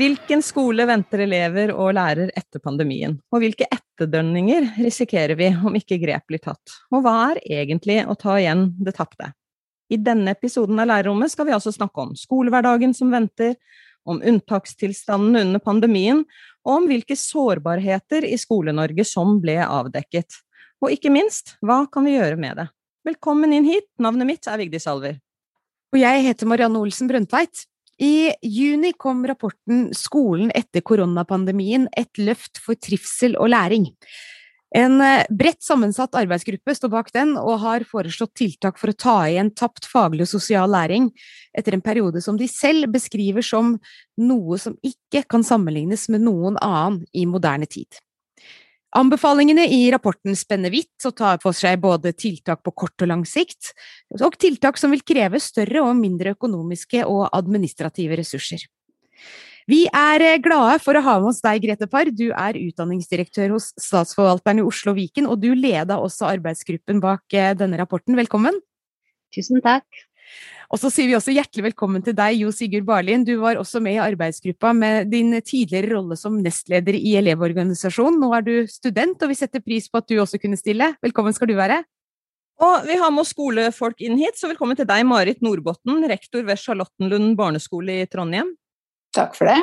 Hvilken 0.00 0.40
skole 0.42 0.86
venter 0.88 1.20
elever 1.26 1.72
og 1.74 1.90
lærer 1.92 2.30
etter 2.32 2.62
pandemien, 2.64 3.18
og 3.28 3.42
hvilke 3.42 3.66
etterdønninger 3.68 4.70
risikerer 4.80 5.36
vi 5.36 5.50
om 5.52 5.74
ikke 5.76 5.98
grep 6.00 6.24
blir 6.30 6.40
tatt, 6.40 6.72
og 6.88 7.02
hva 7.04 7.14
er 7.34 7.40
egentlig 7.60 7.98
å 8.08 8.16
ta 8.16 8.38
igjen 8.40 8.70
det 8.80 8.94
tapte? 8.96 9.32
I 9.92 9.98
denne 10.00 10.32
episoden 10.32 10.78
av 10.80 10.88
Lærerrommet 10.88 11.34
skal 11.34 11.50
vi 11.50 11.52
altså 11.56 11.72
snakke 11.74 12.00
om 12.00 12.14
skolehverdagen 12.16 12.94
som 12.96 13.12
venter, 13.12 13.56
om 14.08 14.22
unntakstilstanden 14.24 15.36
under 15.36 15.60
pandemien, 15.60 16.24
og 16.66 16.76
om 16.76 16.86
hvilke 16.90 17.16
sårbarheter 17.16 18.26
i 18.28 18.36
Skole-Norge 18.40 19.04
som 19.08 19.38
ble 19.42 19.56
avdekket. 19.64 20.40
Og 20.80 20.94
ikke 20.94 21.12
minst, 21.12 21.56
hva 21.64 21.82
kan 21.92 22.06
vi 22.06 22.16
gjøre 22.16 22.38
med 22.40 22.60
det? 22.60 22.68
Velkommen 23.06 23.52
inn 23.56 23.68
hit, 23.68 23.88
navnet 24.00 24.28
mitt 24.28 24.48
er 24.48 24.60
Vigdis 24.60 24.84
Salver. 24.88 25.16
Og 25.90 25.98
jeg 26.00 26.24
heter 26.28 26.48
Marianne 26.48 26.80
Olsen 26.80 27.08
Brøndtveit. 27.10 27.64
I 28.00 28.32
juni 28.46 28.94
kom 28.96 29.24
rapporten 29.28 29.90
Skolen 29.96 30.52
etter 30.56 30.84
koronapandemien– 30.84 31.88
et 32.00 32.20
løft 32.20 32.60
for 32.64 32.78
trivsel 32.80 33.36
og 33.36 33.50
læring. 33.52 33.90
En 34.76 35.00
eh, 35.02 35.24
bredt 35.34 35.64
sammensatt 35.66 36.14
arbeidsgruppe 36.14 36.74
står 36.76 36.92
bak 36.92 37.10
den, 37.14 37.34
og 37.38 37.58
har 37.64 37.86
foreslått 37.88 38.36
tiltak 38.38 38.78
for 38.78 38.92
å 38.92 38.98
ta 38.98 39.16
igjen 39.26 39.50
tapt 39.58 39.88
faglig 39.90 40.28
og 40.28 40.32
sosial 40.36 40.70
læring 40.70 41.10
etter 41.56 41.74
en 41.74 41.82
periode 41.82 42.22
som 42.22 42.38
de 42.38 42.46
selv 42.50 42.92
beskriver 42.94 43.42
som 43.42 43.74
noe 44.20 44.60
som 44.62 44.76
ikke 44.86 45.24
kan 45.26 45.42
sammenlignes 45.46 46.06
med 46.14 46.22
noen 46.28 46.60
annen 46.62 47.02
i 47.10 47.26
moderne 47.26 47.66
tid. 47.66 47.98
Anbefalingene 48.98 49.68
i 49.70 49.84
rapporten 49.94 50.34
spenner 50.34 50.72
vidt 50.74 51.04
og 51.06 51.14
tar 51.18 51.38
for 51.42 51.54
seg 51.54 51.78
både 51.82 52.10
tiltak 52.18 52.64
på 52.66 52.72
kort 52.74 53.04
og 53.04 53.10
lang 53.10 53.22
sikt, 53.26 53.70
og 54.18 54.34
tiltak 54.38 54.78
som 54.78 54.90
vil 54.90 55.04
kreve 55.06 55.38
større 55.42 55.84
og 55.86 55.94
mindre 55.98 56.34
økonomiske 56.34 57.04
og 57.06 57.28
administrative 57.30 58.18
ressurser. 58.18 58.66
Vi 59.68 59.82
er 59.92 60.40
glade 60.40 60.78
for 60.80 60.96
å 60.96 61.02
ha 61.04 61.16
med 61.20 61.32
oss 61.32 61.42
deg, 61.44 61.60
Grete 61.66 61.88
Parr. 61.90 62.08
Du 62.14 62.30
er 62.30 62.56
utdanningsdirektør 62.56 63.56
hos 63.56 63.70
Statsforvalteren 63.80 64.62
i 64.62 64.66
Oslo 64.66 64.94
og 64.94 65.00
Viken, 65.00 65.28
og 65.28 65.40
du 65.42 65.50
leda 65.52 65.98
også 66.00 66.30
arbeidsgruppen 66.30 67.02
bak 67.02 67.36
eh, 67.36 67.52
denne 67.58 67.80
rapporten. 67.80 68.16
Velkommen! 68.18 68.56
Tusen 69.34 69.60
takk. 69.64 69.86
Og 70.70 70.78
så 70.78 70.86
sier 70.92 71.08
vi 71.10 71.16
også 71.18 71.34
hjertelig 71.34 71.72
velkommen 71.72 72.02
til 72.06 72.14
deg, 72.14 72.36
Jo 72.38 72.52
Sigurd 72.54 72.86
Barlien. 72.86 73.24
Du 73.26 73.34
var 73.42 73.58
også 73.58 73.82
med 73.82 73.96
i 73.96 74.02
arbeidsgruppa 74.02 74.70
med 74.76 75.10
din 75.10 75.34
tidligere 75.42 75.96
rolle 75.96 76.18
som 76.18 76.36
nestleder 76.38 76.94
i 76.94 77.16
Elevorganisasjonen. 77.18 78.20
Nå 78.22 78.30
er 78.38 78.44
du 78.46 78.52
student, 78.70 79.18
og 79.18 79.32
vi 79.32 79.38
setter 79.38 79.64
pris 79.64 79.90
på 79.90 79.98
at 79.98 80.06
du 80.06 80.20
også 80.22 80.38
kunne 80.42 80.58
stille. 80.60 80.92
Velkommen 81.02 81.34
skal 81.34 81.50
du 81.50 81.56
være. 81.58 81.82
Og 82.60 82.86
vi 82.86 82.98
har 83.00 83.10
med 83.10 83.24
oss 83.24 83.32
skolefolk 83.34 84.02
inn 84.04 84.18
hit, 84.20 84.38
så 84.38 84.50
velkommen 84.50 84.78
til 84.78 84.86
deg, 84.86 85.02
Marit 85.08 85.40
Nordbotten, 85.42 86.04
rektor 86.10 86.44
ved 86.46 86.60
Charlottenlund 86.60 87.34
barneskole 87.38 88.02
i 88.02 88.08
Trondheim. 88.10 88.52
Takk 89.16 89.34
for 89.38 89.50
det. 89.50 89.58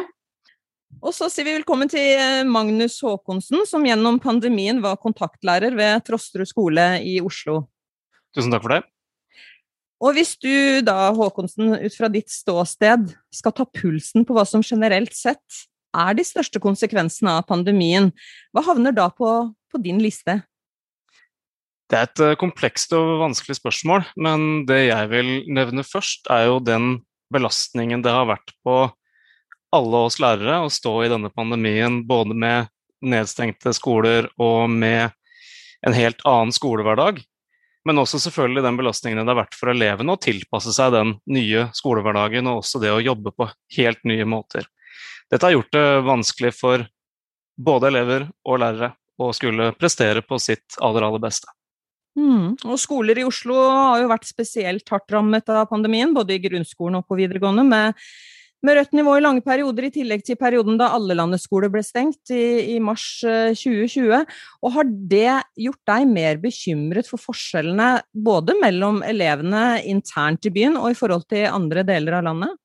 Og 1.03 1.14
så 1.14 1.28
sier 1.30 1.45
vi 1.45 1.56
velkommen 1.59 1.90
til 1.92 2.17
eh, 2.17 2.44
Magnus 2.48 2.98
Håkonsen, 3.06 3.64
som 3.70 3.86
gjennom 3.86 4.17
pandemien 4.23 4.80
var 4.84 4.98
kontaktlærer 5.00 5.76
ved 5.78 6.04
Trosterud 6.08 6.50
skole 6.50 6.86
i 7.06 7.20
Oslo. 7.23 7.62
Tusen 8.36 8.54
takk 8.54 8.66
for 8.66 8.76
det. 8.76 8.81
Og 10.04 10.14
hvis 10.14 10.36
du 10.42 10.81
da, 10.86 11.12
Håkonsen, 11.17 11.73
ut 11.78 11.95
fra 11.98 12.09
ditt 12.14 12.30
ståsted, 12.30 13.09
skal 13.34 13.56
ta 13.56 13.66
pulsen 13.66 14.26
på 14.28 14.36
hva 14.38 14.45
som 14.45 14.66
generelt 14.66 15.16
sett 15.17 15.64
er 15.98 16.17
de 16.17 16.26
største 16.28 16.61
konsekvensene 16.61 17.39
av 17.39 17.48
pandemien, 17.50 18.11
hva 18.54 18.66
havner 18.67 18.94
da 18.94 19.08
på, 19.14 19.32
på 19.72 19.82
din 19.82 20.02
liste? 20.04 20.42
Det 21.88 21.98
er 21.98 22.09
et 22.09 22.23
eh, 22.26 22.38
komplekst 22.39 22.94
og 22.98 23.20
vanskelig 23.23 23.58
spørsmål, 23.61 24.06
men 24.20 24.66
det 24.67 24.88
jeg 24.89 25.11
vil 25.14 25.32
nevne 25.55 25.86
først, 25.88 26.27
er 26.33 26.49
jo 26.49 26.60
den 26.60 26.98
belastningen 27.33 28.04
det 28.04 28.14
har 28.14 28.27
vært 28.30 28.54
på 28.66 28.88
alle 29.76 30.04
oss 30.08 30.20
lærere 30.23 30.61
å 30.64 30.72
stå 30.72 30.94
i 31.05 31.10
denne 31.11 31.32
pandemien, 31.33 32.02
både 32.08 32.36
med 32.38 32.70
nedstengte 33.04 33.73
skoler 33.76 34.30
og 34.42 34.70
med 34.72 35.11
en 35.86 35.95
helt 35.95 36.23
annen 36.26 36.54
skolehverdag. 36.55 37.20
Men 37.88 38.02
også 38.02 38.20
selvfølgelig 38.20 38.64
den 38.66 38.80
belastningen 38.80 39.22
det 39.22 39.32
har 39.32 39.42
vært 39.44 39.55
for 39.55 39.72
elevene 39.72 40.16
å 40.16 40.20
tilpasse 40.20 40.73
seg 40.76 40.92
den 40.95 41.14
nye 41.32 41.67
skolehverdagen, 41.78 42.50
og 42.50 42.64
også 42.64 42.82
det 42.83 42.92
å 42.92 43.04
jobbe 43.04 43.32
på 43.36 43.48
helt 43.78 44.02
nye 44.08 44.26
måter. 44.28 44.67
Dette 45.32 45.45
har 45.45 45.55
gjort 45.55 45.76
det 45.76 45.86
vanskelig 46.08 46.54
for 46.55 46.88
både 47.58 47.92
elever 47.92 48.28
og 48.48 48.60
lærere 48.64 48.92
å 49.17 49.32
skulle 49.34 49.72
prestere 49.78 50.22
på 50.22 50.39
sitt 50.42 50.78
aller, 50.84 51.05
aller 51.08 51.22
beste. 51.23 51.49
Mm. 52.17 52.55
Og 52.66 52.80
skoler 52.82 53.20
i 53.22 53.26
Oslo 53.28 53.55
har 53.55 54.02
jo 54.02 54.10
vært 54.10 54.28
spesielt 54.30 54.89
hardt 54.89 55.14
rammet 55.14 55.49
av 55.54 55.67
pandemien, 55.70 56.14
både 56.16 56.36
i 56.36 56.42
grunnskolen 56.42 56.99
og 56.99 57.08
på 57.08 57.17
videregående, 57.20 57.66
med 57.67 58.08
med 58.67 58.78
rødt 58.78 58.94
nivå 58.98 59.16
i 59.17 59.23
lange 59.23 59.44
perioder, 59.45 59.88
i 59.88 59.94
tillegg 59.95 60.26
til 60.28 60.38
perioden 60.39 60.78
da 60.80 60.92
alle 60.98 61.16
landets 61.17 61.48
skoler 61.48 61.72
ble 61.72 61.83
stengt 61.86 62.33
i, 62.36 62.76
i 62.76 62.78
mars 62.83 63.05
2020. 63.23 64.11
Eh, 64.17 64.38
og 64.61 64.76
har 64.76 64.94
det 65.14 65.39
gjort 65.64 65.82
deg 65.94 66.08
mer 66.11 66.39
bekymret 66.44 67.10
for 67.10 67.22
forskjellene 67.22 67.89
både 68.11 68.58
mellom 68.60 69.02
elevene 69.08 69.82
internt 69.88 70.48
i 70.50 70.54
byen 70.54 70.80
og 70.80 70.92
i 70.92 70.98
forhold 71.00 71.28
til 71.32 71.48
andre 71.50 71.86
deler 71.88 72.20
av 72.20 72.28
landet? 72.30 72.58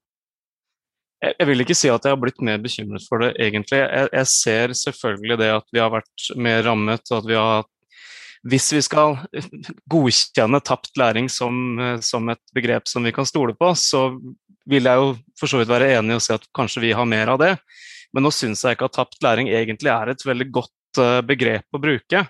Jeg 1.22 1.46
vil 1.46 1.62
ikke 1.62 1.76
si 1.78 1.86
at 1.86 2.02
jeg 2.02 2.16
har 2.16 2.18
blitt 2.18 2.40
mer 2.42 2.58
bekymret 2.58 3.04
for 3.06 3.22
det, 3.22 3.30
egentlig. 3.38 3.78
Jeg, 3.78 4.08
jeg 4.10 4.30
ser 4.32 4.72
selvfølgelig 4.74 5.36
det 5.38 5.50
at 5.54 5.68
vi 5.70 5.78
har 5.78 5.92
vært 5.92 6.32
mer 6.34 6.64
rammet, 6.66 7.04
og 7.12 7.20
at 7.20 7.28
vi 7.30 7.36
har 7.38 7.68
hvis 8.48 8.72
vi 8.74 8.80
skal 8.82 9.18
godkjenne 9.90 10.60
tapt 10.66 10.96
læring 10.98 11.28
som, 11.30 11.78
som, 12.02 12.30
et 12.32 12.42
begrep 12.54 12.88
som 12.90 13.04
vi 13.06 13.12
kan 13.14 13.26
stole 13.28 13.54
på, 13.54 13.70
så 13.78 14.08
vil 14.68 14.86
jeg 14.88 14.98
jo 14.98 15.14
for 15.38 15.50
så 15.50 15.60
vidt 15.60 15.70
være 15.70 15.92
enig 15.98 16.16
i 16.16 16.18
å 16.18 16.22
si 16.22 16.34
at 16.34 16.46
kanskje 16.54 16.82
vi 16.82 16.92
har 16.96 17.08
mer 17.08 17.30
av 17.34 17.40
det. 17.42 17.54
Men 18.12 18.26
nå 18.26 18.32
syns 18.34 18.64
jeg 18.64 18.76
ikke 18.76 18.90
at 18.90 18.98
tapt 18.98 19.22
læring 19.24 19.50
egentlig 19.50 19.92
er 19.94 20.12
et 20.12 20.24
veldig 20.26 20.48
godt 20.52 21.00
uh, 21.00 21.20
begrep 21.24 21.66
å 21.72 21.80
bruke. 21.82 22.24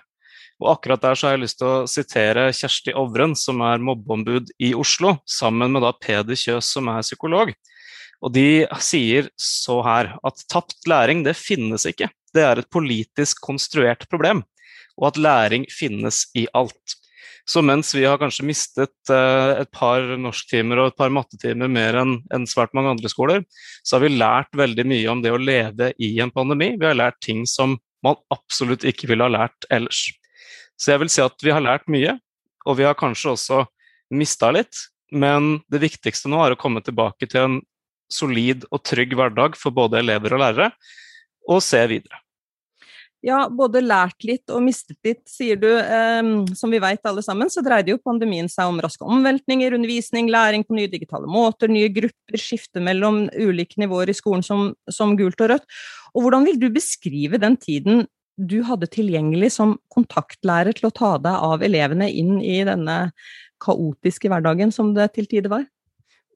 Og 0.61 0.69
akkurat 0.77 1.01
der 1.03 1.17
så 1.17 1.27
har 1.27 1.35
jeg 1.35 1.43
lyst 1.43 1.59
til 1.59 1.67
å 1.69 1.89
sitere 1.89 2.47
Kjersti 2.55 2.93
Ovren, 2.95 3.33
som 3.35 3.59
er 3.65 3.83
mobbeombud 3.83 4.53
i 4.63 4.71
Oslo, 4.77 5.17
sammen 5.27 5.73
med 5.73 5.83
da 5.83 5.91
Peder 5.97 6.37
Kjøs, 6.39 6.69
som 6.77 6.87
er 6.93 7.03
psykolog. 7.03 7.51
Og 8.23 8.31
de 8.31 8.63
sier 8.79 9.27
så 9.35 9.81
her 9.83 10.13
at 10.23 10.45
tapt 10.51 10.87
læring, 10.87 11.25
det 11.25 11.35
finnes 11.35 11.83
ikke. 11.89 12.07
Det 12.33 12.45
er 12.45 12.61
et 12.61 12.69
politisk 12.71 13.41
konstruert 13.43 14.07
problem. 14.09 14.45
Og 14.99 15.09
at 15.09 15.21
læring 15.21 15.65
finnes 15.71 16.25
i 16.37 16.45
alt. 16.53 16.97
Så 17.49 17.59
mens 17.65 17.89
vi 17.95 18.05
har 18.07 18.19
kanskje 18.21 18.45
mistet 18.47 19.11
eh, 19.11 19.53
et 19.59 19.71
par 19.75 20.05
norsktimer 20.19 20.79
og 20.79 20.91
et 20.91 20.99
par 20.99 21.11
mattetimer 21.11 21.67
mer 21.71 21.97
enn 21.99 22.47
svært 22.47 22.71
mange 22.77 22.93
andre 22.93 23.11
skoler, 23.11 23.43
så 23.83 23.97
har 23.97 24.05
vi 24.05 24.13
lært 24.15 24.55
veldig 24.55 24.85
mye 24.87 25.09
om 25.11 25.23
det 25.23 25.33
å 25.33 25.41
leve 25.41 25.91
i 25.99 26.13
en 26.23 26.31
pandemi. 26.31 26.71
Vi 26.79 26.87
har 26.87 26.95
lært 26.95 27.19
ting 27.25 27.43
som 27.49 27.75
man 28.03 28.19
absolutt 28.31 28.87
ikke 28.87 29.09
ville 29.11 29.27
ha 29.27 29.33
lært 29.33 29.67
ellers. 29.73 30.07
Så 30.79 30.93
jeg 30.93 31.03
vil 31.03 31.11
si 31.11 31.23
at 31.23 31.43
vi 31.43 31.51
har 31.51 31.63
lært 31.63 31.91
mye, 31.91 32.15
og 32.63 32.79
vi 32.79 32.87
har 32.87 32.97
kanskje 32.99 33.35
også 33.35 33.61
mista 34.15 34.51
litt. 34.55 34.87
Men 35.11 35.59
det 35.71 35.83
viktigste 35.83 36.31
nå 36.31 36.39
er 36.45 36.55
å 36.55 36.59
komme 36.59 36.81
tilbake 36.83 37.27
til 37.29 37.43
en 37.43 37.61
solid 38.11 38.63
og 38.71 38.85
trygg 38.87 39.15
hverdag 39.17 39.57
for 39.59 39.75
både 39.75 39.99
elever 39.99 40.35
og 40.35 40.43
lærere, 40.45 40.71
og 41.51 41.59
se 41.63 41.81
videre. 41.91 42.22
Ja, 43.23 43.45
både 43.47 43.79
lært 43.79 44.25
litt 44.27 44.51
og 44.51 44.65
mistet 44.65 44.97
litt, 45.07 45.21
sier 45.31 45.55
du. 45.55 45.69
Um, 45.71 46.43
som 46.59 46.73
vi 46.73 46.81
vet 46.83 47.07
alle 47.07 47.21
sammen, 47.23 47.47
så 47.47 47.61
dreide 47.63 47.93
jo 47.93 48.01
pandemien 48.03 48.49
seg 48.51 48.67
om 48.67 48.81
raske 48.83 49.07
omveltninger, 49.07 49.71
undervisning, 49.77 50.27
læring 50.31 50.65
på 50.67 50.75
nye 50.75 50.91
digitale 50.91 51.29
måter, 51.31 51.71
nye 51.71 51.87
grupper, 51.93 52.41
skifte 52.41 52.83
mellom 52.83 53.29
ulike 53.31 53.79
nivåer 53.79 54.11
i 54.11 54.17
skolen 54.17 54.43
som, 54.43 54.73
som 54.91 55.15
gult 55.15 55.39
og 55.39 55.53
rødt. 55.53 55.63
Og 56.11 56.25
hvordan 56.25 56.49
vil 56.49 56.59
du 56.59 56.67
beskrive 56.75 57.39
den 57.39 57.55
tiden 57.55 58.03
du 58.35 58.57
hadde 58.67 58.91
tilgjengelig 58.91 59.53
som 59.55 59.77
kontaktlærer 59.93 60.75
til 60.75 60.89
å 60.89 60.95
ta 60.97 61.13
deg 61.21 61.47
av 61.47 61.63
elevene 61.63 62.09
inn 62.11 62.41
i 62.43 62.59
denne 62.67 62.97
kaotiske 63.63 64.27
hverdagen 64.27 64.73
som 64.75 64.91
det 64.97 65.13
til 65.15 65.31
tider 65.31 65.53
var? 65.53 65.63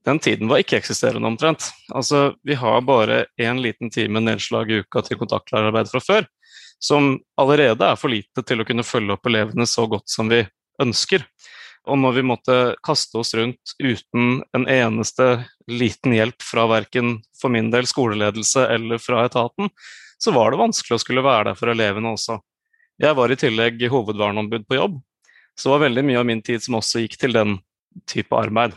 Den 0.07 0.23
tiden 0.23 0.47
var 0.47 0.63
ikke-eksisterende 0.63 1.27
omtrent. 1.27 1.67
Altså, 1.91 2.37
vi 2.47 2.55
har 2.55 2.79
bare 2.87 3.25
én 3.43 3.59
liten 3.59 3.91
time 3.91 4.23
nedslag 4.23 4.71
i 4.71 4.79
uka 4.85 5.03
til 5.03 5.19
kontaktlærerarbeid 5.19 5.91
fra 5.91 6.05
før 6.05 6.31
som 6.79 7.15
allerede 7.37 7.85
er 7.85 7.97
for 7.99 8.13
lite 8.13 8.43
til 8.45 8.61
å 8.61 8.67
kunne 8.67 8.85
følge 8.85 9.15
opp 9.15 9.29
elevene 9.29 9.65
så 9.69 9.87
godt 9.89 10.09
som 10.11 10.29
vi 10.29 10.43
ønsker. 10.81 11.23
Og 11.87 11.97
når 12.01 12.17
vi 12.17 12.25
måtte 12.29 12.57
kaste 12.83 13.21
oss 13.21 13.33
rundt 13.37 13.73
uten 13.79 14.41
en 14.55 14.67
eneste 14.67 15.45
liten 15.71 16.15
hjelp 16.17 16.43
fra 16.43 16.67
verken 16.67 17.17
for 17.39 17.53
min 17.53 17.71
del 17.71 17.87
skoleledelse 17.87 18.65
eller 18.75 18.99
fra 19.01 19.23
etaten, 19.25 19.71
så 20.17 20.33
var 20.35 20.51
det 20.51 20.61
vanskelig 20.61 20.97
å 20.97 21.01
skulle 21.01 21.23
være 21.25 21.51
der 21.51 21.59
for 21.59 21.71
elevene 21.71 22.11
også. 22.11 22.39
Jeg 22.97 23.15
var 23.17 23.31
i 23.31 23.37
tillegg 23.39 23.85
hovedverneombud 23.93 24.65
på 24.67 24.79
jobb, 24.79 24.97
så 25.57 25.73
var 25.73 25.85
veldig 25.85 26.03
mye 26.09 26.19
av 26.19 26.27
min 26.27 26.43
tid 26.45 26.63
som 26.63 26.79
også 26.79 27.03
gikk 27.03 27.17
til 27.21 27.35
den 27.37 27.57
type 28.09 28.35
arbeid. 28.35 28.75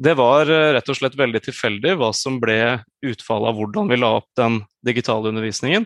Det 0.00 0.14
var 0.16 0.48
eh, 0.48 0.70
rett 0.74 0.88
og 0.88 0.96
slett 0.96 1.18
veldig 1.18 1.42
tilfeldig 1.44 1.96
hva 2.00 2.08
som 2.16 2.38
ble 2.40 2.80
utfallet 3.04 3.50
av 3.50 3.58
hvordan 3.58 3.90
vi 3.90 3.98
la 4.00 4.14
opp 4.20 4.30
den 4.38 4.62
digitale 4.86 5.28
undervisningen. 5.28 5.84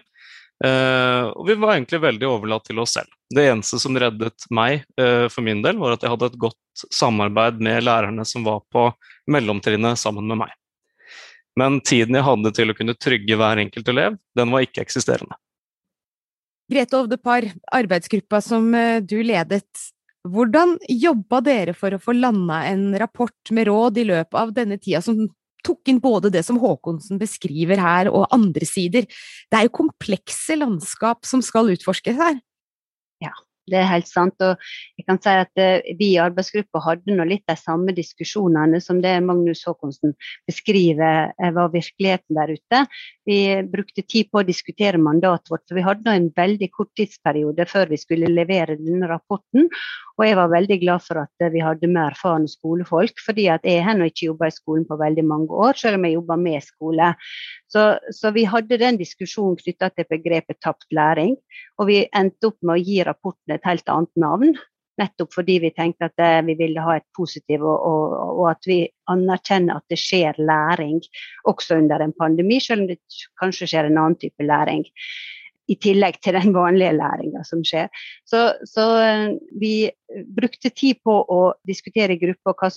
Uh, 0.63 1.35
og 1.35 1.49
vi 1.49 1.57
var 1.59 1.75
egentlig 1.75 1.99
veldig 2.05 2.29
overlatt 2.31 2.69
til 2.69 2.79
oss 2.83 2.95
selv. 2.95 3.11
Det 3.35 3.43
eneste 3.51 3.81
som 3.83 3.97
reddet 3.99 4.47
meg 4.55 4.85
uh, 5.01 5.27
for 5.33 5.43
min 5.47 5.65
del, 5.65 5.81
var 5.81 5.97
at 5.97 6.05
jeg 6.05 6.13
hadde 6.13 6.29
et 6.31 6.43
godt 6.47 6.85
samarbeid 6.95 7.59
med 7.65 7.83
lærerne 7.85 8.27
som 8.29 8.47
var 8.47 8.63
på 8.73 8.87
mellomtrinnet 9.31 9.99
sammen 10.01 10.29
med 10.31 10.45
meg. 10.45 10.55
Men 11.59 11.81
tiden 11.87 12.17
jeg 12.19 12.27
hadde 12.27 12.53
til 12.55 12.71
å 12.71 12.77
kunne 12.77 12.97
trygge 12.99 13.39
hver 13.39 13.63
enkelt 13.63 13.91
elev, 13.91 14.19
den 14.39 14.55
var 14.55 14.67
ikke 14.67 14.83
eksisterende. 14.83 15.37
Grete 16.71 16.97
Ovde 16.99 17.19
Par, 17.21 17.45
arbeidsgruppa 17.77 18.41
som 18.43 18.71
eh, 18.75 19.03
du 19.05 19.19
ledet, 19.23 19.69
hvordan 20.25 20.79
jobba 20.89 21.41
dere 21.45 21.75
for 21.77 21.95
å 21.95 22.01
få 22.01 22.15
landa 22.17 22.63
en 22.71 22.89
rapport 22.99 23.53
med 23.53 23.69
råd 23.69 24.01
i 24.01 24.07
løpet 24.09 24.39
av 24.41 24.55
denne 24.57 24.79
tida, 24.81 25.03
som 25.05 25.27
tok 25.65 25.91
inn 25.91 26.01
både 26.05 26.31
det 26.35 26.45
som 26.47 26.61
Håkonsen 26.63 27.21
beskriver 27.21 27.81
her, 27.81 28.11
og 28.13 28.29
andre 28.35 28.69
sider? 28.69 29.09
Det 29.51 29.59
er 29.59 29.69
jo 29.69 29.79
komplekse 29.81 30.59
landskap 30.61 31.25
som 31.29 31.43
skal 31.45 31.73
utforskes 31.75 32.19
her. 32.21 32.39
Det 33.71 33.79
er 33.81 33.89
helt 33.89 34.09
sant. 34.09 34.37
Og 34.45 34.61
jeg 34.99 35.07
kan 35.09 35.21
si 35.23 35.33
at 35.33 35.61
uh, 35.61 35.95
Vi 35.99 36.11
i 36.15 36.21
arbeidsgruppa 36.23 36.83
hadde 36.85 37.17
nå 37.17 37.27
litt 37.29 37.45
de 37.49 37.57
samme 37.59 37.95
diskusjonene 37.97 38.81
som 38.85 39.01
det 39.05 39.15
Magnus 39.25 39.65
Håkonsen 39.69 40.15
beskriver 40.49 41.33
uh, 41.33 41.51
var 41.57 41.73
virkeligheten 41.73 42.39
der 42.39 42.55
ute. 42.55 42.85
Vi 43.29 43.39
brukte 43.71 44.05
tid 44.05 44.31
på 44.31 44.43
å 44.43 44.47
diskutere 44.47 45.01
mandatet 45.01 45.53
vårt, 45.53 45.65
for 45.69 45.79
vi 45.79 45.87
hadde 45.87 46.13
en 46.13 46.31
veldig 46.37 46.71
kort 46.75 46.93
tidsperiode 46.99 47.67
før 47.71 47.93
vi 47.93 48.01
skulle 48.01 48.33
levere 48.33 48.77
denne 48.81 49.09
rapporten. 49.11 49.71
Og 50.15 50.27
jeg 50.29 50.37
var 50.39 50.53
veldig 50.53 50.79
glad 50.83 51.03
for 51.03 51.25
at 51.25 51.47
vi 51.51 51.63
hadde 51.65 51.89
med 51.91 52.05
erfarne 52.05 52.51
skolefolk, 52.51 53.19
fordi 53.25 53.49
at 53.51 53.65
jeg 53.67 53.83
har 53.83 53.99
ikke 54.05 54.29
jobba 54.29 54.51
i 54.51 54.55
skolen 54.55 54.85
på 54.87 54.99
veldig 55.01 55.25
mange 55.27 55.51
år, 55.51 55.75
selv 55.81 55.99
om 55.99 56.07
jeg 56.07 56.19
jobber 56.19 56.39
med 56.45 56.67
skole. 56.67 57.09
Så, 57.75 57.99
så, 58.15 58.31
vi 58.31 58.45
hadde 58.47 58.79
den 58.79 59.01
diskusjonen 59.01 59.57
knytta 59.59 59.89
til 59.91 60.07
begrepet 60.07 60.61
tapt 60.63 60.87
læring, 60.95 61.35
og 61.81 61.89
vi 61.91 62.05
endte 62.15 62.53
opp 62.53 62.61
med 62.63 62.77
å 62.77 62.85
gi 62.87 63.01
rapporten 63.03 63.57
et 63.57 63.67
helt 63.67 63.91
annet 63.91 64.23
navn. 64.23 64.55
Nettopp 65.01 65.33
fordi 65.35 65.57
vi 65.65 65.73
tenkte 65.75 66.07
at 66.07 66.23
eh, 66.23 66.39
vi 66.47 66.55
ville 66.61 66.83
ha 66.85 66.95
et 67.01 67.07
positivt, 67.19 67.65
og, 67.67 67.75
og, 67.75 68.13
og, 68.29 68.45
at 68.53 68.69
vi 68.71 68.79
anerkjenner 69.11 69.81
at 69.81 69.91
det 69.91 69.99
skjer 69.99 70.39
læring 70.39 71.01
også 71.51 71.81
under 71.81 72.05
en 72.05 72.15
pandemi, 72.15 72.61
selv 72.63 72.85
om 72.85 72.93
det 72.93 73.01
kanskje 73.43 73.73
skjer 73.73 73.91
en 73.91 73.99
annen 73.99 74.21
type 74.23 74.47
læring 74.47 74.87
i 75.71 75.77
tillegg 75.81 76.19
til 76.25 76.37
den 76.37 76.53
vanlige 76.55 76.93
læringa 76.99 77.45
som 77.49 77.63
skjer. 77.65 77.89
Så, 78.29 78.43
så, 78.69 78.85
eh, 79.01 79.27
vi 79.61 79.91
brukte 80.37 80.71
tid 80.71 81.01
på 81.05 81.17
å 81.33 81.41
diskutere 81.69 82.15
i 82.15 82.21
gruppa 82.21 82.55
hva, 82.61 82.71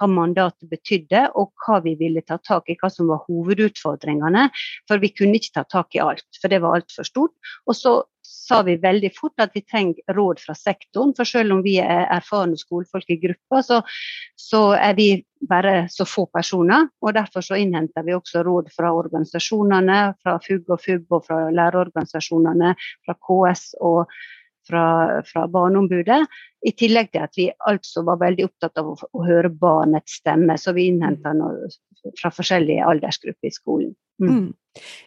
hva 0.00 0.08
mandatet 0.10 0.70
betydde, 0.70 1.26
og 1.38 1.52
hva 1.64 1.80
vi 1.84 1.96
ville 2.00 2.24
ta 2.26 2.40
tak 2.46 2.70
i, 2.72 2.78
hva 2.80 2.90
som 2.92 3.10
var 3.10 3.24
hovedutfordringene. 3.28 4.48
For 4.88 5.02
vi 5.02 5.12
kunne 5.12 5.40
ikke 5.40 5.58
ta 5.60 5.66
tak 5.68 5.98
i 5.98 6.02
alt, 6.04 6.26
for 6.40 6.52
det 6.52 6.62
var 6.64 6.80
altfor 6.80 7.08
stort. 7.08 7.52
Og 7.68 7.76
så 7.78 8.00
sa 8.30 8.62
vi 8.66 8.76
veldig 8.80 9.10
fort 9.16 9.42
at 9.42 9.54
vi 9.54 9.62
trenger 9.66 10.14
råd 10.14 10.40
fra 10.42 10.54
sektoren. 10.58 11.12
For 11.16 11.28
selv 11.28 11.56
om 11.56 11.62
vi 11.66 11.76
er 11.82 12.06
erfarne 12.06 12.58
skolefolk 12.58 13.10
i 13.10 13.18
gruppa, 13.22 13.62
så, 13.66 13.80
så, 14.38 14.62
er 14.78 14.96
vi 14.98 15.08
bare 15.50 15.86
så 15.90 16.06
få 16.08 16.26
personer. 16.32 16.88
og 17.02 17.14
Derfor 17.16 17.44
så 17.46 17.58
innhenter 17.60 18.06
vi 18.06 18.16
også 18.16 18.44
råd 18.46 18.70
fra 18.74 18.92
organisasjonene, 18.96 20.02
fra 20.22 20.36
FUG 20.44 20.70
og 20.70 20.84
FUB 20.84 21.16
og 21.18 21.24
fra 21.26 21.40
lærerorganisasjonene, 21.54 22.74
fra 23.06 23.16
KS 23.28 23.64
og 23.80 24.04
fra, 24.68 24.84
fra 25.26 25.46
Barneombudet. 25.50 26.20
I 26.66 26.74
tillegg 26.76 27.10
til 27.14 27.24
at 27.24 27.38
vi 27.38 27.48
altså 27.70 28.04
var 28.06 28.20
veldig 28.20 28.46
opptatt 28.50 28.78
av 28.82 28.92
å, 28.92 28.98
å 29.16 29.24
høre 29.26 29.50
barnets 29.50 30.20
stemme. 30.20 30.58
Så 30.60 30.76
vi 30.76 30.90
innhenta 30.92 31.34
noe 31.36 31.70
fra 32.20 32.32
forskjellige 32.32 32.86
aldersgrupper 32.86 33.50
i 33.50 33.54
skolen. 33.54 33.94
Mm. 34.20 34.32
Mm. 34.36 34.48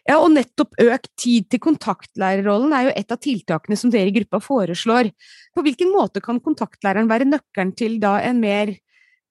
Ja, 0.09 0.17
og 0.19 0.33
nettopp 0.33 0.75
økt 0.81 1.11
tid 1.19 1.47
til 1.51 1.61
kontaktlærerrollen 1.63 2.73
er 2.75 2.87
jo 2.89 2.95
et 2.99 3.13
av 3.15 3.19
tiltakene 3.23 3.77
som 3.79 3.93
dere 3.93 4.11
i 4.11 4.15
gruppa 4.17 4.41
foreslår. 4.43 5.11
På 5.55 5.63
hvilken 5.63 5.93
måte 5.93 6.23
kan 6.23 6.41
kontaktlæreren 6.43 7.11
være 7.11 7.29
nøkkelen 7.29 7.71
til 7.79 7.99
da 8.03 8.17
en 8.25 8.41
mer 8.43 8.73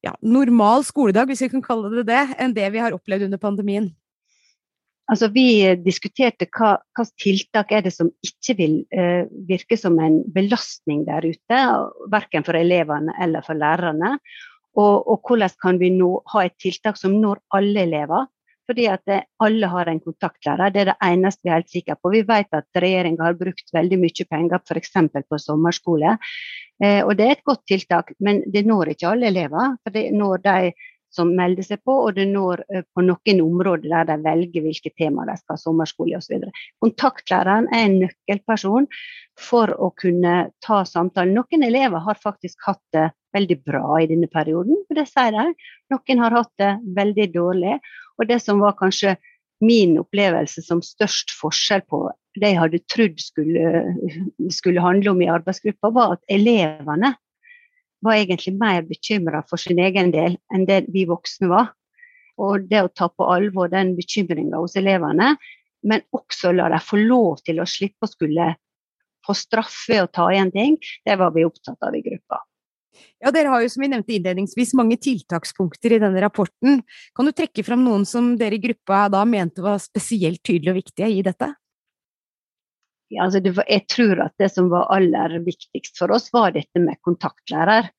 ja, 0.03 0.15
normal 0.25 0.87
skoledag, 0.89 1.29
hvis 1.31 1.45
vi 1.45 1.51
kan 1.53 1.65
kalle 1.65 1.93
det 1.99 2.07
det, 2.09 2.23
enn 2.41 2.55
det 2.57 2.71
vi 2.75 2.81
har 2.83 2.97
opplevd 2.97 3.29
under 3.29 3.43
pandemien? 3.43 3.91
Altså, 5.11 5.29
vi 5.35 5.67
diskuterte 5.83 6.47
hva, 6.55 6.77
hva 6.97 7.05
tiltak 7.21 7.73
er 7.75 7.83
det 7.85 7.93
som 7.93 8.09
ikke 8.25 8.55
vil 8.57 8.77
eh, 8.95 9.27
virke 9.49 9.77
som 9.77 9.99
en 10.01 10.23
belastning 10.33 11.03
der 11.09 11.27
ute, 11.27 11.63
verken 12.13 12.47
for 12.47 12.57
elevene 12.57 13.15
eller 13.21 13.45
for 13.45 13.59
lærerne. 13.59 14.15
Og, 14.79 15.03
og 15.05 15.27
hvordan 15.27 15.53
kan 15.61 15.81
vi 15.83 15.91
nå 15.93 16.15
ha 16.33 16.47
et 16.47 16.57
tiltak 16.63 16.97
som 16.97 17.19
når 17.21 17.43
alle 17.53 17.85
elever, 17.85 18.31
fordi 18.69 18.87
at 18.91 19.13
alle 19.43 19.71
har 19.71 19.91
en 19.91 20.01
kontaktlærer. 20.01 20.73
Det 20.73 20.83
er 20.83 20.91
det 20.93 20.99
eneste 21.07 21.47
vi 21.47 21.51
er 21.51 21.61
helt 21.61 21.73
sikre 21.73 21.97
på. 21.99 22.13
Vi 22.15 22.23
vet 22.29 22.55
at 22.57 22.83
regjeringa 22.85 23.27
har 23.27 23.39
brukt 23.39 23.75
veldig 23.75 23.99
mye 24.03 24.29
penger 24.31 24.63
f.eks. 24.63 24.95
på 25.29 25.41
sommerskole. 25.43 26.17
Eh, 26.83 27.03
og 27.03 27.17
det 27.19 27.27
er 27.27 27.37
et 27.37 27.45
godt 27.49 27.67
tiltak, 27.71 28.15
men 28.21 28.43
det 28.53 28.65
når 28.67 28.95
ikke 28.95 29.13
alle 29.13 29.31
elever. 29.33 29.77
For 29.83 29.95
det 29.95 30.09
når 30.17 30.45
de 30.47 30.73
som 31.13 31.33
melder 31.37 31.65
seg 31.67 31.83
på, 31.85 31.95
og 32.07 32.15
det 32.17 32.27
når 32.31 32.63
eh, 32.73 32.85
på 32.95 33.05
noen 33.05 33.43
områder 33.45 33.91
der 33.91 34.07
de 34.09 34.19
velger 34.25 34.65
hvilke 34.65 34.93
tema 34.97 35.27
de 35.29 35.37
skal 35.39 35.57
ha 35.57 35.61
sommerskole 35.61 36.19
osv. 36.19 36.47
Kontaktlæreren 36.83 37.69
er 37.73 37.89
en 37.89 37.99
nøkkelperson 38.05 38.89
for 39.41 39.73
å 39.77 39.91
kunne 39.99 40.37
ta 40.65 40.83
samtalen. 40.89 41.35
Noen 41.37 41.67
elever 41.69 42.05
har 42.07 42.21
faktisk 42.21 42.65
hatt 42.69 42.83
det 42.97 43.11
veldig 43.37 43.59
bra 43.65 44.01
i 44.01 44.09
denne 44.11 44.29
perioden, 44.33 44.83
for 44.89 44.99
det 44.99 45.07
sier 45.09 45.33
de. 45.37 45.69
Noen 45.93 46.25
har 46.25 46.37
hatt 46.37 46.53
det 46.61 46.73
veldig 46.97 47.29
dårlig. 47.35 47.79
Og 48.21 48.29
det 48.29 48.41
som 48.45 48.61
var 48.63 48.77
kanskje 48.79 49.17
min 49.63 49.95
opplevelse 50.01 50.65
som 50.67 50.83
størst 50.83 51.33
forskjell 51.39 51.85
på 51.91 52.09
det 52.41 52.55
jeg 52.55 52.61
hadde 52.61 52.81
trodd 52.91 53.21
skulle, 53.21 53.83
skulle 54.51 54.83
handle 54.83 55.13
om 55.13 55.21
i 55.23 55.31
arbeidsgruppa, 55.31 55.93
var 55.93 56.17
at 56.17 56.33
elevene 56.33 57.13
var 58.03 58.19
egentlig 58.19 58.57
mer 58.59 58.83
bekymra 58.89 59.43
for 59.49 59.61
sin 59.61 59.79
egen 59.79 60.11
del 60.15 60.39
enn 60.55 60.67
det 60.67 60.83
vi 60.95 61.05
voksne 61.07 61.51
var. 61.53 61.71
Og 62.41 62.67
det 62.71 62.81
å 62.83 62.91
ta 62.91 63.11
på 63.13 63.29
alvor 63.29 63.71
den 63.71 63.93
bekymringa 63.99 64.59
hos 64.59 64.75
elevene, 64.81 65.37
men 65.87 66.03
også 66.17 66.55
la 66.57 66.71
dem 66.73 66.83
få 66.83 66.99
lov 67.03 67.43
til 67.47 67.61
å 67.61 67.69
slippe 67.69 68.09
å 68.09 68.11
skulle 68.11 68.55
få 69.27 69.37
straffe 69.39 70.01
å 70.03 70.11
ta 70.11 70.31
igjen 70.33 70.51
ting, 70.55 70.79
det 71.07 71.19
var 71.21 71.35
vi 71.37 71.45
opptatt 71.47 71.79
av 71.87 71.95
i 71.95 72.03
gruppa. 72.03 72.41
Ja, 73.23 73.31
Dere 73.35 73.53
har 73.53 73.63
jo 73.65 73.71
som 73.73 73.83
vi 73.85 73.91
nevnte 73.93 74.15
innledningsvis 74.17 74.75
mange 74.79 74.99
tiltakspunkter 75.01 75.97
i 75.97 76.01
denne 76.03 76.21
rapporten. 76.25 76.83
Kan 77.17 77.29
du 77.29 77.33
trekke 77.37 77.65
fram 77.67 77.85
noen 77.87 78.07
som 78.09 78.35
dere 78.41 78.59
i 78.59 78.63
gruppa 78.63 79.07
da 79.13 79.25
mente 79.29 79.65
var 79.65 79.81
spesielt 79.83 80.43
tydelige 80.45 80.75
og 80.75 80.81
viktige 80.83 81.11
i 81.13 81.25
dette? 81.27 81.53
Ja, 83.13 83.27
altså 83.27 83.43
jeg 83.45 83.85
tror 83.93 84.23
at 84.25 84.37
det 84.41 84.49
som 84.55 84.71
var 84.73 84.89
aller 84.95 85.37
viktigst 85.45 85.99
for 86.01 86.15
oss, 86.15 86.31
var 86.33 86.55
dette 86.55 86.81
med 86.81 87.01
kontaktlærer. 87.05 87.91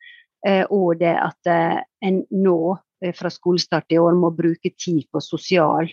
Eh, 0.45 0.65
og 0.73 0.97
det 1.00 1.13
at 1.15 1.50
eh, 1.50 1.77
en 2.03 2.23
nå 2.35 2.57
eh, 3.03 3.13
fra 3.15 3.29
skolestart 3.31 3.93
i 3.93 4.00
år 4.01 4.17
må 4.19 4.33
bruke 4.35 4.73
tid 4.73 5.05
på 5.13 5.21
sosial 5.23 5.88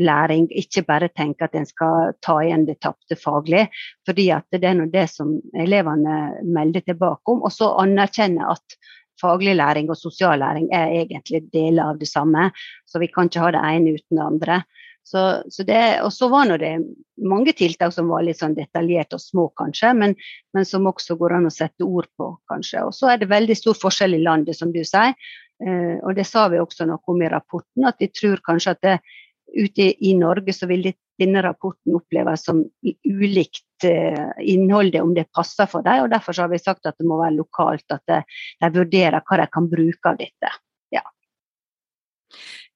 læring. 0.00 0.48
Ikke 0.50 0.84
bare 0.86 1.08
tenke 1.08 1.46
at 1.46 1.54
en 1.54 1.66
skal 1.68 2.14
ta 2.24 2.38
igjen 2.42 2.66
det 2.66 2.80
tapte 2.82 3.16
faglig. 3.16 3.68
fordi 4.06 4.30
at 4.30 4.44
det 4.52 4.64
er 4.64 4.86
det 4.86 5.08
som 5.10 5.40
elevene 5.54 6.40
melder 6.42 6.80
tilbake 6.80 7.22
om. 7.26 7.42
Og 7.42 7.52
så 7.52 7.74
anerkjenne 7.80 8.50
at 8.50 8.78
faglig 9.20 9.56
læring 9.56 9.90
og 9.90 9.96
sosial 9.96 10.38
læring 10.38 10.68
er 10.72 11.04
egentlig 11.04 11.44
deler 11.52 11.90
av 11.90 11.98
det 11.98 12.08
samme. 12.08 12.50
Så 12.86 12.98
vi 12.98 13.06
kan 13.06 13.26
ikke 13.26 13.40
ha 13.40 13.50
det 13.50 13.62
ene 13.64 13.94
uten 13.94 14.18
det 14.18 14.24
andre. 14.24 14.62
Så, 15.04 15.42
så 15.50 15.62
det, 15.68 16.00
og 16.00 16.12
så 16.16 16.30
var 16.32 16.48
det 16.58 16.78
mange 17.20 17.52
tiltak 17.52 17.92
som 17.92 18.08
var 18.08 18.24
litt 18.24 18.40
sånn 18.40 18.56
detaljerte 18.56 19.18
og 19.18 19.20
små, 19.20 19.50
kanskje, 19.52 19.90
men, 19.92 20.14
men, 20.56 20.64
som 20.64 20.86
også 20.88 21.18
går 21.20 21.36
an 21.36 21.50
å 21.50 21.52
sette 21.52 21.84
ord 21.84 22.08
på, 22.16 22.30
kanskje. 22.48 22.86
Og 22.88 22.96
så 22.96 23.12
er 23.12 23.20
det 23.20 23.28
veldig 23.28 23.56
stor 23.58 23.76
forskjell 23.76 24.16
i 24.16 24.22
landet, 24.24 24.56
som 24.56 24.72
du 24.72 24.80
sier. 24.80 25.12
Eh, 25.60 26.00
og 26.00 26.16
det 26.16 26.24
sa 26.24 26.46
vi 26.48 26.62
også 26.62 26.88
noe 26.88 27.04
om 27.12 27.20
i 27.20 27.28
rapporten, 27.28 27.84
at 27.84 28.00
vi 28.00 28.08
tror 28.16 28.40
kanskje 28.48 28.74
at 28.74 28.80
det, 28.86 28.96
ute 29.52 29.90
i 30.06 30.14
Norge 30.18 30.52
så 30.52 30.68
vil 30.70 30.92
denne 31.20 31.42
rapporten 31.44 31.94
oppleves 31.94 32.44
som 32.46 32.64
ulikt 33.04 33.86
uh, 33.86 34.30
innholdet, 34.42 35.02
om 35.02 35.14
det 35.14 35.28
passer 35.34 35.68
for 35.70 35.86
dem. 35.86 36.04
og 36.06 36.12
Derfor 36.14 36.36
har 36.42 36.50
vi 36.52 36.60
sagt 36.62 36.86
at 36.88 36.98
det 36.98 37.08
må 37.08 37.20
være 37.22 37.38
lokalt, 37.38 37.86
at 37.94 38.02
de, 38.10 38.22
de 38.62 38.70
vurderer 38.74 39.22
hva 39.22 39.40
de 39.42 39.48
kan 39.52 39.68
bruke 39.70 40.10
av 40.10 40.18
dette. 40.20 40.54
Ja. 40.94 41.04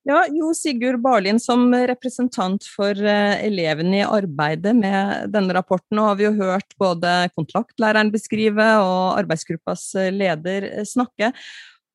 Ja, 0.09 0.23
Jo 0.33 0.53
Sigurd 0.57 1.03
Barlin, 1.05 1.41
som 1.43 1.67
representant 1.75 2.69
for 2.71 2.95
uh, 2.95 3.35
elevene 3.43 4.03
i 4.03 4.07
arbeidet 4.07 4.77
med 4.79 5.35
denne 5.35 5.57
rapporten, 5.59 5.99
har 6.05 6.21
vi 6.21 6.29
jo 6.29 6.37
hørt 6.39 6.79
både 6.79 7.17
kontaktlæreren 7.35 8.15
beskrive 8.15 8.71
og 8.85 9.19
arbeidsgruppas 9.19 9.91
eh, 9.99 10.13
leder 10.15 10.71
snakke. 10.87 11.33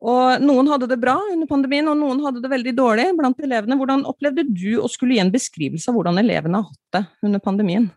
Og 0.04 0.44
noen 0.44 0.68
hadde 0.68 0.90
det 0.92 1.00
bra 1.00 1.16
under 1.32 1.48
pandemien, 1.48 1.88
og 1.88 1.96
noen 2.00 2.22
hadde 2.26 2.44
det 2.44 2.52
veldig 2.52 2.76
dårlig 2.76 3.08
blant 3.16 3.40
elevene. 3.40 3.78
Hvordan 3.80 4.06
opplevde 4.10 4.44
du 4.52 4.82
å 4.84 4.90
skulle 4.92 5.16
gi 5.16 5.24
en 5.24 5.32
beskrivelse 5.32 5.92
av 5.92 5.96
hvordan 5.96 6.20
elevene 6.20 6.60
har 6.60 6.72
hatt 6.72 6.98
det 6.98 7.30
under 7.30 7.44
pandemien? 7.44 7.88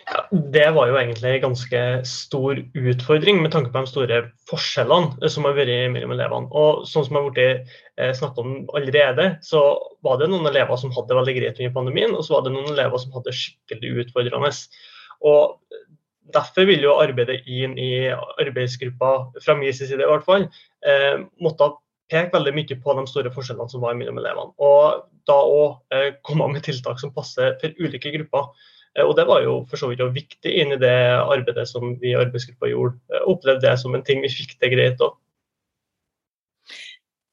Ja, 0.00 0.24
det 0.32 0.64
var 0.74 0.88
jo 0.88 0.96
egentlig 0.98 1.30
en 1.36 1.44
ganske 1.44 1.80
stor 2.08 2.58
utfordring 2.58 3.42
med 3.44 3.52
tanke 3.54 3.70
på 3.70 3.82
de 3.82 3.90
store 3.90 4.20
forskjellene 4.50 5.30
som 5.30 5.46
har 5.46 5.54
vært 5.58 5.92
mellom 5.94 6.14
elevene. 6.16 6.50
Og 6.50 6.82
sånn 6.88 7.06
som 7.06 7.18
jeg 7.18 7.26
har 7.26 7.36
blitt 7.36 7.76
snakka 8.00 8.16
snakket 8.18 8.40
om 8.42 8.54
allerede, 8.78 9.26
så 9.46 9.62
var 10.02 10.18
det 10.18 10.30
noen 10.32 10.50
elever 10.50 10.80
som 10.80 10.94
hadde 10.96 11.12
det 11.12 11.20
veldig 11.20 11.36
greit 11.36 11.60
under 11.60 11.76
pandemien, 11.76 12.16
og 12.16 12.26
så 12.26 12.36
var 12.36 12.46
det 12.46 12.54
noen 12.56 12.72
elever 12.72 13.02
som 13.02 13.14
hadde 13.14 13.36
skikkelig 13.36 14.06
utfordrende. 14.06 14.50
Og 15.30 15.60
Derfor 16.34 16.66
vil 16.68 16.82
jo 16.84 16.96
arbeidet 17.02 17.42
inn 17.50 17.76
i 17.80 18.08
arbeidsgruppa, 18.10 19.12
fra 19.44 19.56
min 19.58 19.74
side 19.74 19.98
i 19.98 20.10
hvert 20.10 20.26
fall, 20.26 20.48
eh, 20.86 21.22
måtte 21.42 21.72
peke 22.10 22.34
veldig 22.34 22.52
mye 22.56 22.80
på 22.82 22.96
de 22.98 23.06
store 23.08 23.32
forskjellene 23.34 23.70
som 23.70 23.84
var 23.84 23.96
mellom 23.98 24.18
elevene. 24.20 24.52
Og 24.58 25.06
da 25.30 25.38
òg 25.46 25.94
eh, 25.94 26.10
komme 26.26 26.48
med 26.52 26.64
tiltak 26.66 27.00
som 27.00 27.14
passer 27.14 27.56
for 27.62 27.82
ulike 27.82 28.12
grupper. 28.16 28.50
Eh, 28.96 29.04
og 29.06 29.16
Det 29.18 29.26
var 29.28 29.44
jo 29.44 29.60
for 29.70 29.80
så 29.80 29.90
vidt 29.90 30.02
viktig 30.16 30.54
inn 30.62 30.74
i 30.74 30.80
det 30.80 30.96
arbeidet 31.20 31.68
som 31.70 31.94
vi 32.00 32.12
i 32.12 32.18
arbeidsgruppa 32.18 32.70
gjorde. 32.72 32.98
Jeg 33.12 33.22
eh, 33.22 33.28
opplevde 33.34 33.66
det 33.68 33.76
som 33.82 33.94
en 33.94 34.06
ting 34.06 34.22
vi 34.24 34.32
fikk 34.32 34.56
til 34.58 34.74
greit 34.74 35.04
òg. 35.06 35.16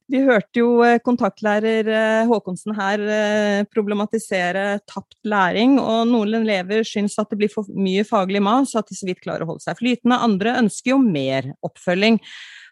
Vi 0.08 0.22
hørte 0.24 0.62
jo 0.62 0.68
eh, 0.86 1.00
kontaktlærer 1.04 1.88
Håkonsen 2.30 2.72
her 2.78 3.02
problematisere 3.72 4.78
tapt 4.88 5.18
læring, 5.28 5.76
og 5.82 6.06
noen 6.08 6.38
elever 6.40 6.80
syns 6.86 7.18
at 7.20 7.28
det 7.28 7.40
blir 7.42 7.52
for 7.52 7.68
mye 7.76 8.06
faglig 8.08 8.40
mas, 8.44 8.72
at 8.78 8.88
de 8.88 8.96
så 8.96 9.08
vidt 9.08 9.20
klarer 9.24 9.44
å 9.44 9.52
holde 9.52 9.66
seg 9.66 9.80
flytende. 9.82 10.16
Andre 10.16 10.56
ønsker 10.62 10.94
jo 10.94 11.02
mer 11.02 11.52
oppfølging. 11.66 12.22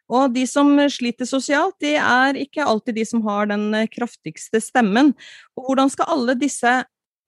Og 0.06 0.32
de 0.36 0.44
som 0.46 0.70
sliter 0.92 1.26
sosialt, 1.26 1.76
de 1.82 1.96
er 1.98 2.38
ikke 2.38 2.64
alltid 2.64 3.00
de 3.00 3.06
som 3.08 3.24
har 3.26 3.48
den 3.50 3.72
kraftigste 3.90 4.62
stemmen. 4.62 5.12
Og 5.58 5.70
hvordan 5.70 5.90
skal 5.92 6.12
alle 6.14 6.36
disse 6.38 6.78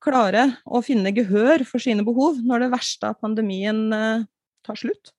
klare 0.05 0.45
å 0.67 0.81
finne 0.85 1.12
gehør 1.15 1.65
for 1.67 1.83
sine 1.83 2.07
behov 2.07 2.38
når 2.45 2.65
det 2.65 2.73
verste 2.77 3.11
av 3.11 3.19
pandemien 3.23 3.88
eh, 3.95 4.27
tar 4.67 4.79
slutt? 4.79 5.12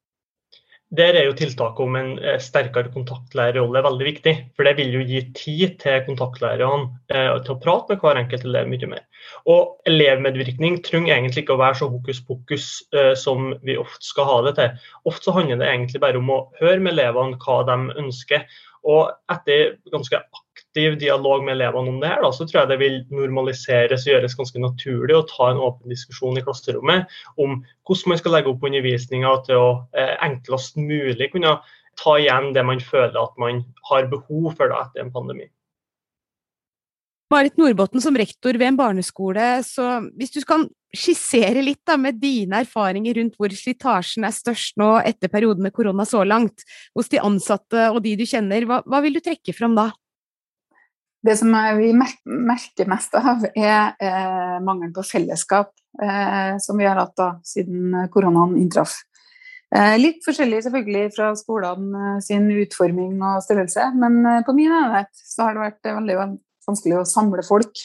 Der 0.97 1.13
er 1.13 1.27
jo 1.27 1.35
tiltaket 1.37 1.83
om 1.85 1.95
en 1.99 2.07
eh, 2.17 2.39
sterkere 2.41 2.89
kontaktlærerrolle 2.89 3.83
veldig 3.85 4.05
viktig. 4.07 4.33
For 4.57 4.65
det 4.65 4.73
vil 4.79 4.95
jo 4.95 5.03
gi 5.05 5.21
tid 5.37 5.75
til 5.83 5.99
kontaktlærerne 6.07 6.87
eh, 7.13 7.29
til 7.45 7.53
å 7.53 7.59
prate 7.61 7.93
med 7.93 8.01
hver 8.01 8.17
enkelt 8.23 8.47
elev 8.47 8.71
mye 8.71 8.89
mer. 8.95 9.03
Og 9.45 9.75
elevmedvirkning 9.89 10.79
trenger 10.85 11.13
egentlig 11.13 11.43
ikke 11.43 11.59
å 11.59 11.61
være 11.61 11.77
så 11.81 11.91
hokus 11.93 12.23
pokus 12.25 12.71
eh, 12.97 13.13
som 13.13 13.51
vi 13.61 13.77
ofte 13.77 14.09
skal 14.09 14.29
ha 14.31 14.39
det 14.47 14.55
til. 14.57 14.89
Ofte 15.11 15.29
så 15.29 15.37
handler 15.37 15.61
det 15.61 15.69
egentlig 15.69 16.01
bare 16.01 16.21
om 16.23 16.33
å 16.33 16.41
høre 16.57 16.81
med 16.81 16.95
elevene 16.97 17.37
hva 17.45 17.61
de 17.69 17.77
ønsker. 18.01 18.49
Og 18.89 19.13
etter 19.29 19.75
ganske 19.93 20.23
aktiv 20.69 20.99
dialog 20.99 21.43
med 21.43 21.55
elevene 21.57 21.89
om 21.89 21.99
det 21.99 22.09
her, 22.11 22.21
da, 22.21 22.31
så 22.31 22.45
tror 22.45 22.61
jeg 22.61 22.69
det 22.69 22.79
vil 22.79 22.97
normaliseres 23.09 24.05
og 24.05 24.13
gjøres 24.13 24.37
ganske 24.37 24.61
naturlig 24.61 25.15
å 25.17 25.25
ta 25.25 25.49
en 25.49 25.61
åpen 25.65 25.89
diskusjon 25.89 26.37
i 26.37 26.43
klasserommet 26.45 27.09
om 27.37 27.63
hvordan 27.87 28.13
man 28.13 28.19
skal 28.19 28.35
legge 28.35 28.51
opp 28.51 28.63
undervisninga 28.63 29.31
til 29.47 29.57
å 29.57 29.69
eh, 29.97 30.15
enklest 30.21 30.77
mulig 30.77 31.31
kunne 31.33 31.57
ta 31.99 32.17
igjen 32.19 32.53
det 32.53 32.63
man 32.63 32.79
føler 32.79 33.17
at 33.17 33.39
man 33.41 33.63
har 33.89 34.09
behov 34.11 34.53
for 34.55 34.69
da, 34.69 34.85
etter 34.85 35.03
en 35.03 35.13
pandemi. 35.13 35.49
Marit 37.29 37.57
Nordbotten, 37.61 38.01
som 38.01 38.17
rektor 38.17 38.57
ved 38.57 38.71
en 38.71 38.77
barneskole, 38.77 39.47
så 39.65 39.99
hvis 40.17 40.33
du 40.33 40.39
kan 40.49 40.63
skissere 40.95 41.61
litt 41.61 41.81
da, 41.85 41.97
med 42.01 42.17
dine 42.21 42.61
erfaringer 42.63 43.19
rundt 43.19 43.35
hvor 43.37 43.53
slitasjen 43.53 44.25
er 44.25 44.33
størst 44.33 44.77
nå 44.81 44.95
etter 45.05 45.29
perioden 45.29 45.65
med 45.65 45.73
korona 45.73 46.05
så 46.09 46.23
langt, 46.25 46.65
hos 46.97 47.09
de 47.09 47.21
ansatte 47.21 47.89
og 47.89 48.01
de 48.05 48.15
du 48.21 48.25
kjenner, 48.29 48.65
hva, 48.69 48.79
hva 48.85 49.01
vil 49.05 49.17
du 49.17 49.21
trekke 49.25 49.53
fram 49.57 49.77
da? 49.77 49.89
Det 51.25 51.35
som 51.35 51.51
vi 51.77 51.89
merker 51.91 52.87
mest 52.87 53.15
av, 53.19 53.43
er 53.51 53.95
eh, 53.99 54.57
mangelen 54.63 54.93
på 54.95 55.03
fellesskap, 55.03 55.73
eh, 56.01 56.55
som 56.63 56.79
vi 56.79 56.87
har 56.87 56.95
hatt 57.01 57.15
da, 57.19 57.33
siden 57.43 58.07
koronaen 58.13 58.55
inntraff. 58.61 58.95
Eh, 59.69 59.99
litt 60.01 60.23
forskjellig 60.25 60.63
selvfølgelig 60.65 61.11
fra 61.13 61.29
skolene 61.37 62.15
eh, 62.15 62.21
sin 62.25 62.47
utforming 62.49 63.19
og 63.21 63.43
størrelse, 63.45 63.91
men 64.01 64.17
eh, 64.25 64.41
på 64.47 64.55
min 64.57 64.73
enhet 64.73 65.11
så 65.13 65.45
har 65.45 65.55
det 65.55 65.65
vært 65.67 65.89
veldig 65.91 66.17
vanskelig 66.69 66.97
å 66.97 67.07
samle 67.09 67.45
folk. 67.45 67.83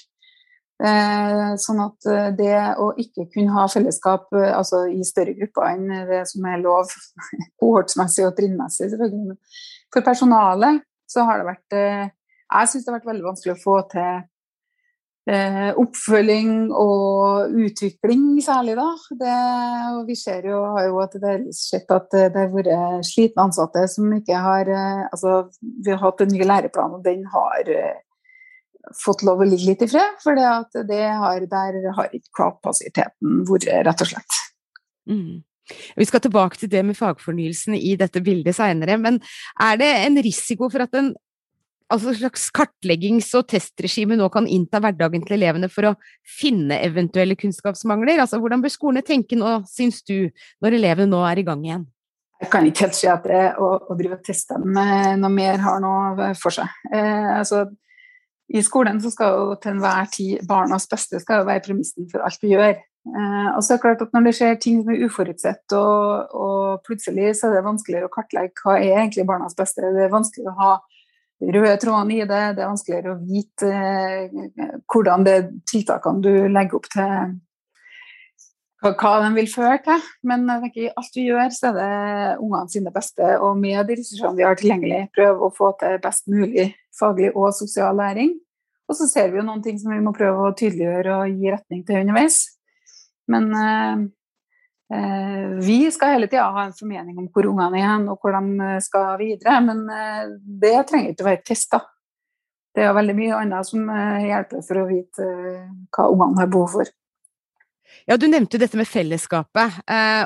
Eh, 0.85 1.51
sånn 1.61 1.83
at 1.85 2.09
det 2.39 2.57
å 2.83 2.89
ikke 2.99 3.29
kunne 3.37 3.53
ha 3.55 3.69
fellesskap 3.71 4.33
altså 4.35 4.83
i 4.91 5.05
større 5.07 5.37
grupper 5.37 5.69
enn 5.71 6.09
det 6.09 6.25
som 6.33 6.49
er 6.51 6.65
lov, 6.65 6.91
kohortsmessig 7.61 8.25
og 8.31 8.35
trinnmessig, 8.39 8.89
selvfølgelig. 8.95 9.37
For 9.93 10.07
personalet 10.09 10.83
så 11.11 11.29
har 11.29 11.43
det 11.43 11.51
vært 11.53 12.15
jeg 12.63 12.71
syns 12.71 12.85
det 12.85 12.93
har 12.93 12.99
vært 13.01 13.11
veldig 13.11 13.27
vanskelig 13.27 13.55
å 13.55 13.63
få 13.63 13.77
til 13.93 14.23
eh, 15.31 15.71
oppfølging 15.81 16.55
og 16.71 17.55
utvikling, 17.67 18.25
særlig 18.45 18.77
da. 18.79 18.89
Det, 19.23 19.37
og 19.99 20.11
vi 20.11 20.17
ser 20.19 20.49
jo, 20.51 20.61
har 20.77 20.89
jo 20.89 21.01
at 21.05 21.17
det 21.23 21.37
sett 21.57 21.91
at 21.95 22.11
det 22.13 22.33
har 22.37 22.53
vært 22.55 23.07
slitne 23.09 23.49
ansatte 23.49 23.87
som 23.91 24.13
ikke 24.19 24.43
har 24.47 24.71
eh, 24.71 25.07
Altså, 25.11 25.37
vi 25.61 25.95
har 25.95 26.03
hatt 26.05 26.25
en 26.25 26.35
ny 26.35 26.45
læreplan, 26.45 26.99
og 26.99 27.07
den 27.07 27.25
har 27.33 27.73
eh, 27.73 28.03
fått 29.05 29.25
lov 29.27 29.43
å 29.43 29.49
ligge 29.49 29.71
litt 29.71 29.85
i 29.87 29.91
fred. 29.91 30.21
For 30.23 30.39
har, 30.39 31.49
der 31.49 31.81
har 31.97 32.15
ikke 32.15 32.39
kapasiteten 32.43 33.43
vært, 33.49 33.71
rett 33.89 34.07
og 34.07 34.13
slett. 34.13 34.41
Mm. 35.11 35.43
Vi 35.97 36.05
skal 36.05 36.21
tilbake 36.21 36.59
til 36.61 36.69
det 36.73 36.83
med 36.85 36.97
fagfornyelsen 36.99 37.77
i 37.79 37.95
dette 38.01 38.21
bildet 38.25 38.57
seinere, 38.57 38.99
men 39.01 39.21
er 39.61 39.79
det 39.81 39.91
en 40.05 40.19
risiko 40.25 40.69
for 40.73 40.85
at 40.85 40.99
en 40.99 41.15
altså 41.95 42.15
slags 42.19 42.49
kartleggings- 42.55 43.33
og 43.39 43.47
testregime 43.51 44.19
nå 44.19 44.29
kan 44.35 44.49
innta 44.51 44.81
hverdagen 44.83 45.25
til 45.25 45.39
elevene 45.39 45.71
for 45.73 45.91
å 45.91 45.97
finne 46.27 46.81
eventuelle 46.85 47.37
kunnskapsmangler? 47.39 48.21
Altså, 48.23 48.41
hvordan 48.43 48.63
bør 48.65 48.75
skolene 48.75 49.05
tenke 49.07 49.39
nå, 49.39 49.61
syns 49.71 50.03
du, 50.07 50.31
når 50.65 50.79
elevene 50.81 51.13
nå 51.13 51.23
er 51.29 51.41
i 51.41 51.47
gang 51.47 51.65
igjen? 51.65 51.87
Jeg 52.43 52.51
kan 52.53 52.67
ikke 52.67 52.89
helt 52.89 52.99
si 52.99 53.09
at 53.09 53.25
det 53.29 53.45
å, 53.63 53.69
å 53.89 53.97
drive 53.97 54.19
og 54.19 54.25
teste 54.27 54.59
dem 54.59 54.75
noe 55.23 55.33
mer 55.33 55.63
har 55.63 55.79
noe 55.81 56.33
for 56.37 56.53
seg. 56.53 56.69
Eh, 56.93 57.31
altså, 57.39 57.65
I 58.53 58.63
skolen 58.67 58.99
så 59.01 59.13
skal 59.15 59.39
jo 59.39 59.55
til 59.63 59.77
enhver 59.77 60.11
tid 60.13 60.43
barnas 60.49 60.89
beste 60.91 61.23
skal 61.23 61.41
jo 61.41 61.49
være 61.49 61.65
premissen 61.65 62.11
for 62.11 62.27
alt 62.27 62.43
vi 62.43 62.53
gjør. 62.53 62.75
Eh, 63.05 63.49
og 63.53 63.61
så 63.61 63.75
er 63.75 63.77
det 63.77 63.83
klart 63.83 64.03
at 64.03 64.15
Når 64.17 64.27
det 64.27 64.35
skjer 64.39 64.59
ting 64.61 64.83
som 64.83 64.93
er 64.93 65.07
uforutsett, 65.07 65.77
og, 65.77 66.35
og 66.35 66.85
plutselig 66.87 67.35
så 67.39 67.49
er 67.49 67.59
det 67.59 67.69
vanskeligere 67.69 68.09
å 68.09 68.13
kartlegge 68.13 68.65
hva 68.65 68.77
er 68.81 68.99
egentlig 68.99 69.29
barnas 69.29 69.57
beste. 69.57 69.85
Det 69.95 70.05
er 70.07 70.13
vanskeligere 70.13 70.53
å 70.55 70.61
ha 70.61 70.75
røde 71.55 71.77
trådene 71.83 72.17
i 72.17 72.29
det. 72.29 72.43
Det 72.57 72.63
er 72.63 72.71
vanskeligere 72.71 73.15
å 73.15 73.23
vite 73.25 73.71
eh, 73.71 74.79
hvordan 74.91 75.27
det 75.27 75.39
tiltakene 75.71 76.25
du 76.25 76.33
legger 76.53 76.79
opp 76.81 76.89
til 76.93 77.35
hva 78.85 79.13
de 79.23 79.29
vil 79.39 79.49
føre 79.49 79.79
til. 79.85 80.09
Men 80.29 80.45
jeg 80.49 80.63
tenker, 80.67 80.81
i 80.85 80.95
alt 81.01 81.17
vi 81.17 81.27
gjør, 81.31 81.53
så 81.57 81.71
er 81.71 81.77
det 81.79 82.41
ungene 82.45 82.73
sine 82.73 82.93
beste. 82.93 83.31
Og 83.41 83.57
med 83.61 83.81
de 83.89 83.97
ressursene 84.01 84.37
vi 84.37 84.45
har 84.45 84.59
tilgjengelig, 84.61 85.07
prøve 85.17 85.47
å 85.47 85.55
få 85.57 85.73
til 85.81 86.01
best 86.05 86.29
mulig 86.29 86.71
faglig 86.95 87.31
og 87.33 87.55
sosial 87.57 87.97
læring. 87.97 88.35
Og 88.85 88.99
så 88.99 89.09
ser 89.09 89.31
vi 89.33 89.41
jo 89.41 89.47
noen 89.47 89.63
ting 89.65 89.79
som 89.81 89.95
vi 89.95 90.03
må 90.05 90.13
prøve 90.17 90.51
å 90.51 90.57
tydeliggjøre 90.57 91.17
og 91.17 91.39
gi 91.41 91.55
retning 91.55 91.81
til 91.89 92.03
underveis. 92.03 92.43
Men 93.33 93.49
Eh, 93.57 94.05
vi 95.65 95.91
skal 95.93 96.15
hele 96.15 96.29
tida 96.29 96.51
ha 96.55 96.67
en 96.67 96.77
formening 96.77 97.19
om 97.19 97.29
hvor 97.33 97.49
ungene 97.51 97.81
er 97.81 98.09
og 98.11 98.21
hvor 98.23 98.35
de 98.37 98.67
eh, 98.67 98.83
skal 98.85 99.17
videre, 99.21 99.59
men 99.65 99.85
eh, 99.91 100.35
det 100.63 100.75
trenger 100.89 101.13
ikke 101.13 101.25
å 101.25 101.31
være 101.31 101.47
testa. 101.47 101.81
Det 102.75 102.83
er 102.83 102.97
veldig 102.97 103.15
mye 103.15 103.39
annet 103.39 103.69
som 103.69 103.87
hjelper 103.87 104.63
for 104.67 104.81
å 104.81 104.89
vite 104.89 105.27
hva 105.95 106.09
ungene 106.11 106.41
har 106.43 106.49
behov 106.51 106.73
for. 106.73 106.89
Ja, 108.11 108.17
Du 108.19 108.27
nevnte 108.27 108.59
dette 108.59 108.75
med 108.75 108.91
fellesskapet. 108.91 109.77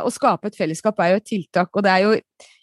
Å 0.00 0.12
skape 0.14 0.48
et 0.48 0.56
fellesskap 0.56 1.02
er 1.04 1.10
jo 1.12 1.18
et 1.20 1.26
tiltak. 1.28 1.68
Og 1.76 1.84
det 1.84 1.92
er 1.92 2.06
jo 2.06 2.14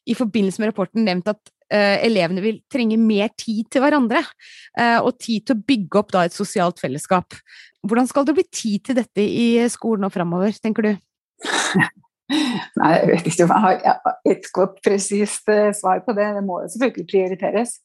i 0.09 0.15
forbindelse 0.17 0.63
med 0.63 0.71
rapporten 0.71 1.05
nevnt 1.05 1.29
at 1.29 1.53
elevene 1.69 2.41
vil 2.41 2.57
trenge 2.65 2.97
mer 2.97 3.29
tid 3.38 3.69
til 3.69 3.85
hverandre. 3.85 4.25
Og 5.05 5.12
tid 5.21 5.45
til 5.45 5.53
å 5.53 5.65
bygge 5.69 6.01
opp 6.01 6.09
da 6.17 6.25
et 6.25 6.33
sosialt 6.33 6.81
fellesskap. 6.81 7.38
Hvordan 7.85 8.09
skal 8.09 8.25
det 8.25 8.39
bli 8.39 8.50
tid 8.50 8.89
til 8.89 8.97
dette 8.97 9.21
i 9.21 9.67
skolen 9.69 10.09
og 10.09 10.17
framover, 10.17 10.57
tenker 10.65 10.89
du? 10.89 10.95
Nei, 12.79 12.93
jeg 12.97 13.09
vet 13.11 13.27
ikke 13.29 13.45
om 13.45 13.51
jeg 13.53 13.63
har 13.65 14.15
et 14.25 14.47
godt, 14.53 14.79
presist 14.85 15.51
eh, 15.51 15.73
svar 15.77 16.01
på 16.05 16.15
det. 16.17 16.31
Det 16.37 16.45
må 16.45 16.61
jo 16.63 16.71
selvfølgelig 16.73 17.09
prioriteres. 17.11 17.75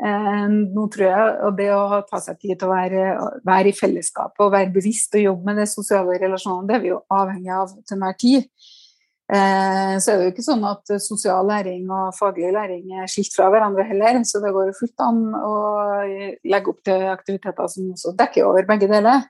Eh, 0.00 0.44
nå 0.50 0.86
tror 0.92 1.06
jeg, 1.06 1.30
og 1.46 1.56
Det 1.58 1.70
å 1.74 2.02
ta 2.08 2.20
seg 2.24 2.40
tid 2.42 2.60
til 2.60 2.68
å 2.68 2.74
være, 2.74 3.06
være 3.46 3.72
i 3.72 3.76
fellesskapet 3.76 4.44
og 4.44 4.52
være 4.52 4.74
bevisst 4.74 5.16
og 5.16 5.24
jobbe 5.24 5.48
med 5.48 5.62
det 5.62 5.70
sosiale 5.72 6.18
relasjonene, 6.20 6.68
det 6.68 6.76
er 6.76 6.84
vi 6.84 6.92
jo 6.92 7.00
avhengig 7.16 7.56
av 7.56 7.72
til 7.78 7.96
enhver 7.96 8.18
tid. 8.20 8.46
Eh, 9.30 9.94
så 10.02 10.12
er 10.12 10.18
det 10.18 10.26
jo 10.26 10.32
ikke 10.34 10.44
sånn 10.44 10.64
at 10.66 10.92
sosial 11.00 11.46
læring 11.46 11.84
og 11.94 12.16
faglig 12.16 12.50
læring 12.52 12.96
er 12.98 13.08
skilt 13.08 13.32
fra 13.36 13.48
hverandre 13.52 13.86
heller. 13.88 14.20
Så 14.28 14.42
det 14.44 14.52
går 14.56 14.70
jo 14.70 14.78
fullt 14.80 15.06
an 15.06 15.22
å 15.38 15.54
legge 16.04 16.74
opp 16.74 16.82
til 16.84 17.06
aktiviteter 17.12 17.70
som 17.72 17.94
også 17.94 18.12
dekker 18.18 18.48
over 18.48 18.68
begge 18.68 18.90
deler. 18.90 19.24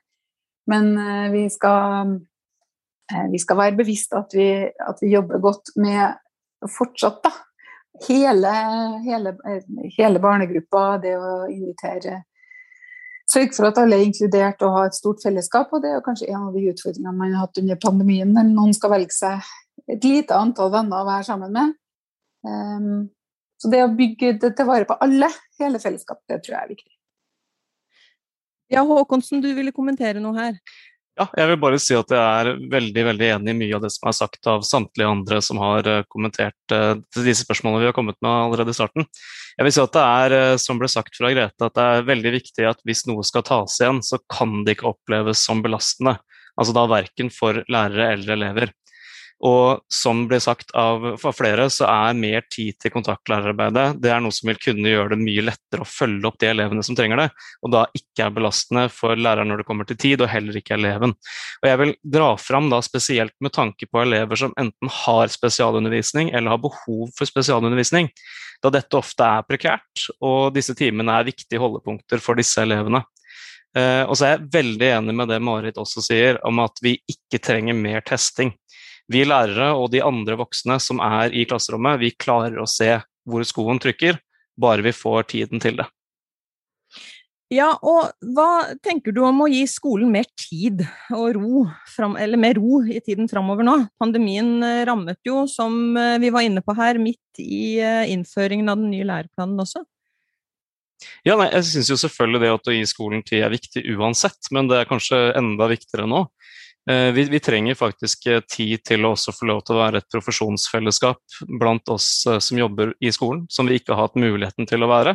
Men 0.71 0.93
vi 1.33 1.47
skal 1.53 2.17
vi 3.31 3.39
skal 3.41 3.59
være 3.59 3.77
bevisst 3.79 4.13
at 4.17 4.33
vi, 4.35 4.49
at 4.67 4.99
vi 5.01 5.13
jobber 5.13 5.41
godt 5.43 5.73
med 5.81 6.69
fortsatt 6.69 7.21
da, 7.25 7.31
hele, 8.07 8.51
hele, 9.05 9.35
hele, 9.97 10.21
barnegruppa. 10.21 10.83
Det 11.03 11.15
å 11.17 11.31
invitere 11.51 12.21
sørge 13.31 13.55
for 13.55 13.69
at 13.69 13.79
alle 13.81 13.97
er 13.97 14.07
inkludert 14.07 14.63
og 14.65 14.75
har 14.77 14.89
et 14.89 14.97
stort 14.97 15.23
fellesskap. 15.23 15.71
Og 15.73 15.83
det 15.83 15.93
er 15.93 16.05
kanskje 16.05 16.29
en 16.31 16.49
av 16.49 16.55
de 16.55 16.67
utfordringene 16.71 17.17
man 17.17 17.35
har 17.35 17.47
hatt 17.47 17.61
under 17.61 17.81
pandemien, 17.81 18.33
når 18.35 18.51
noen 18.51 18.75
skal 18.77 18.93
velge 18.95 19.15
seg 19.15 19.51
et 19.91 20.05
lite 20.05 20.37
antall 20.37 20.71
venner 20.73 21.01
å 21.01 21.09
være 21.09 21.27
sammen 21.27 21.55
med. 21.55 21.75
Um, 22.47 23.09
så 23.61 23.69
det 23.69 23.83
å 23.85 23.93
bygge 23.93 24.35
det 24.41 24.55
til 24.57 24.67
vare 24.67 24.87
på 24.89 24.97
alle, 25.05 25.29
hele 25.61 25.81
fellesskapet, 25.81 26.25
det 26.31 26.41
tror 26.41 26.57
jeg 26.57 26.63
er 26.63 26.73
viktig. 26.73 26.93
Ja, 28.71 28.85
Håkonsen, 28.87 29.41
du 29.43 29.51
ville 29.53 29.73
kommentere 29.75 30.21
noe 30.23 30.37
her? 30.37 30.57
Ja, 31.19 31.25
jeg 31.35 31.49
vil 31.49 31.57
bare 31.59 31.77
si 31.81 31.95
at 31.97 32.11
jeg 32.15 32.19
er 32.21 32.61
veldig 32.71 33.03
veldig 33.09 33.27
enig 33.35 33.51
i 33.51 33.57
mye 33.59 33.75
av 33.75 33.83
det 33.83 33.89
som 33.91 34.07
er 34.07 34.15
sagt 34.15 34.47
av 34.47 34.63
samtlige 34.63 35.09
andre 35.11 35.41
som 35.43 35.59
har 35.59 35.87
eh, 35.89 36.05
kommentert 36.07 36.73
uh, 36.73 36.93
disse 37.17 37.43
spørsmålene 37.43 37.83
vi 37.83 37.89
har 37.89 37.95
kommet 37.97 38.15
med 38.23 38.31
allerede 38.31 38.71
i 38.71 38.77
starten. 38.77 39.07
Jeg 39.57 39.67
vil 39.67 39.75
si 39.75 39.83
at 39.83 39.97
det 39.97 40.05
er, 40.05 40.35
uh, 40.39 40.59
som 40.61 40.79
ble 40.79 40.87
sagt 40.91 41.19
fra 41.19 41.33
Grete, 41.33 41.67
at 41.67 41.75
det 41.75 41.87
er 41.97 42.07
veldig 42.07 42.33
viktig 42.37 42.69
at 42.69 42.79
hvis 42.87 43.03
noe 43.11 43.27
skal 43.27 43.43
tas 43.43 43.75
igjen, 43.83 43.99
så 44.07 44.21
kan 44.31 44.61
det 44.63 44.77
ikke 44.77 44.93
oppleves 44.93 45.43
som 45.43 45.59
belastende. 45.65 46.15
Altså 46.55 46.75
da 46.79 46.87
verken 46.91 47.31
for 47.33 47.59
lærere 47.71 48.13
eller 48.15 48.37
elever. 48.37 48.71
Og 49.41 49.81
som 49.89 50.27
blir 50.29 50.41
sagt 50.43 50.69
av 50.77 51.15
flere, 51.33 51.65
så 51.73 51.87
er 51.89 52.17
mer 52.17 52.43
tid 52.53 52.75
til 52.81 52.93
kontaktlærerarbeidet 52.93 53.97
det 54.01 54.11
er 54.13 54.19
noe 54.21 54.33
som 54.35 54.51
vil 54.51 54.59
kunne 54.61 54.91
gjøre 54.91 55.15
det 55.15 55.23
mye 55.23 55.45
lettere 55.47 55.81
å 55.81 55.89
følge 55.89 56.29
opp 56.29 56.37
de 56.41 56.51
elevene 56.51 56.83
som 56.85 56.97
trenger 56.97 57.23
det, 57.23 57.27
og 57.65 57.73
da 57.73 57.81
ikke 57.97 58.27
er 58.27 58.35
belastende 58.35 58.83
for 58.93 59.17
læreren 59.17 59.49
når 59.49 59.63
det 59.63 59.67
kommer 59.69 59.89
til 59.89 59.97
tid, 60.01 60.21
og 60.21 60.29
heller 60.29 60.59
ikke 60.61 60.77
eleven. 60.77 61.15
Og 61.63 61.69
Jeg 61.71 61.81
vil 61.81 61.95
dra 62.17 62.29
fram 62.37 62.69
da 62.69 62.83
spesielt 62.85 63.33
med 63.41 63.55
tanke 63.57 63.89
på 63.89 64.03
elever 64.03 64.37
som 64.37 64.53
enten 64.61 64.93
har 65.01 65.33
spesialundervisning 65.33 66.29
eller 66.35 66.53
har 66.53 66.61
behov 66.61 67.09
for 67.17 67.29
spesialundervisning, 67.29 68.11
da 68.61 68.69
dette 68.69 68.99
ofte 68.99 69.25
er 69.25 69.47
prekært, 69.49 70.05
og 70.21 70.53
disse 70.53 70.77
timene 70.77 71.17
er 71.17 71.31
viktige 71.31 71.61
holdepunkter 71.63 72.21
for 72.21 72.37
disse 72.37 72.61
elevene. 72.61 73.01
Uh, 73.71 74.03
og 74.03 74.17
så 74.19 74.27
er 74.27 74.33
jeg 74.35 74.49
veldig 74.53 74.87
enig 74.99 75.13
med 75.15 75.29
det 75.31 75.37
Marit 75.41 75.77
også 75.79 76.03
sier, 76.03 76.37
om 76.45 76.59
at 76.59 76.77
vi 76.83 76.97
ikke 77.09 77.39
trenger 77.41 77.73
mer 77.73 78.03
testing 78.05 78.51
vi 79.11 79.23
lærere 79.27 79.71
og 79.77 79.89
de 79.93 80.03
andre 80.03 80.37
voksne 80.39 80.77
som 80.83 81.01
er 81.03 81.33
i 81.35 81.45
klasserommet, 81.49 82.01
vi 82.01 82.13
klarer 82.15 82.59
å 82.61 82.69
se 82.69 82.93
hvor 83.27 83.43
skoen 83.47 83.81
trykker, 83.81 84.19
bare 84.59 84.85
vi 84.85 84.93
får 84.95 85.27
tiden 85.35 85.61
til 85.63 85.79
det. 85.81 85.87
Ja, 87.51 87.73
og 87.83 88.13
hva 88.31 88.77
tenker 88.79 89.11
du 89.11 89.25
om 89.27 89.41
å 89.43 89.49
gi 89.51 89.65
skolen 89.67 90.11
mer 90.13 90.27
tid 90.39 90.85
og 91.11 91.35
ro, 91.35 91.65
fram, 91.91 92.15
eller 92.15 92.39
mer 92.39 92.55
ro 92.55 92.79
i 92.87 93.01
tiden 93.03 93.27
framover 93.27 93.67
nå? 93.67 93.73
Pandemien 93.99 94.53
eh, 94.63 94.83
rammet 94.87 95.19
jo, 95.27 95.43
som 95.51 95.97
eh, 95.99 96.15
vi 96.23 96.31
var 96.31 96.47
inne 96.47 96.63
på 96.63 96.75
her, 96.77 97.01
midt 97.03 97.41
i 97.43 97.75
eh, 97.83 98.05
innføringen 98.13 98.71
av 98.71 98.79
den 98.79 98.93
nye 98.93 99.09
læreplanen 99.09 99.59
også. 99.65 99.83
Ja, 101.27 101.35
nei, 101.35 101.49
jeg 101.51 101.67
syns 101.67 101.91
jo 101.91 101.99
selvfølgelig 101.99 102.43
det 102.45 102.53
at 102.55 102.71
å 102.71 102.77
gi 102.77 102.87
skolen 102.87 103.25
tid 103.27 103.43
er 103.43 103.51
viktig 103.51 103.83
uansett, 103.97 104.47
men 104.55 104.71
det 104.71 104.79
er 104.79 104.87
kanskje 104.87 105.19
enda 105.35 105.67
viktigere 105.67 106.07
nå. 106.07 106.23
Eh, 106.89 107.11
vi, 107.11 107.23
vi, 107.23 107.39
trenger 107.39 107.75
faktisk 107.75 108.25
eh, 108.25 108.41
tid 108.49 108.81
til 108.83 109.05
å 109.05 109.13
også 109.13 109.33
få 109.37 109.45
lov 109.45 109.61
til 109.65 109.77
å 109.77 109.83
være 109.83 110.01
et 110.01 110.09
profesjonsfellesskap 110.09 111.43
blant 111.61 111.89
oss 111.93 112.25
eh, 112.25 112.39
som 112.41 112.57
jobber 112.57 112.95
i 112.99 113.11
skolen, 113.13 113.43
som 113.53 113.69
vi 113.69 113.77
ikke 113.77 113.93
har 113.93 114.07
hatt 114.07 114.17
muligheten 114.17 114.65
til 114.69 114.81
å 114.81 114.89
være. 114.89 115.13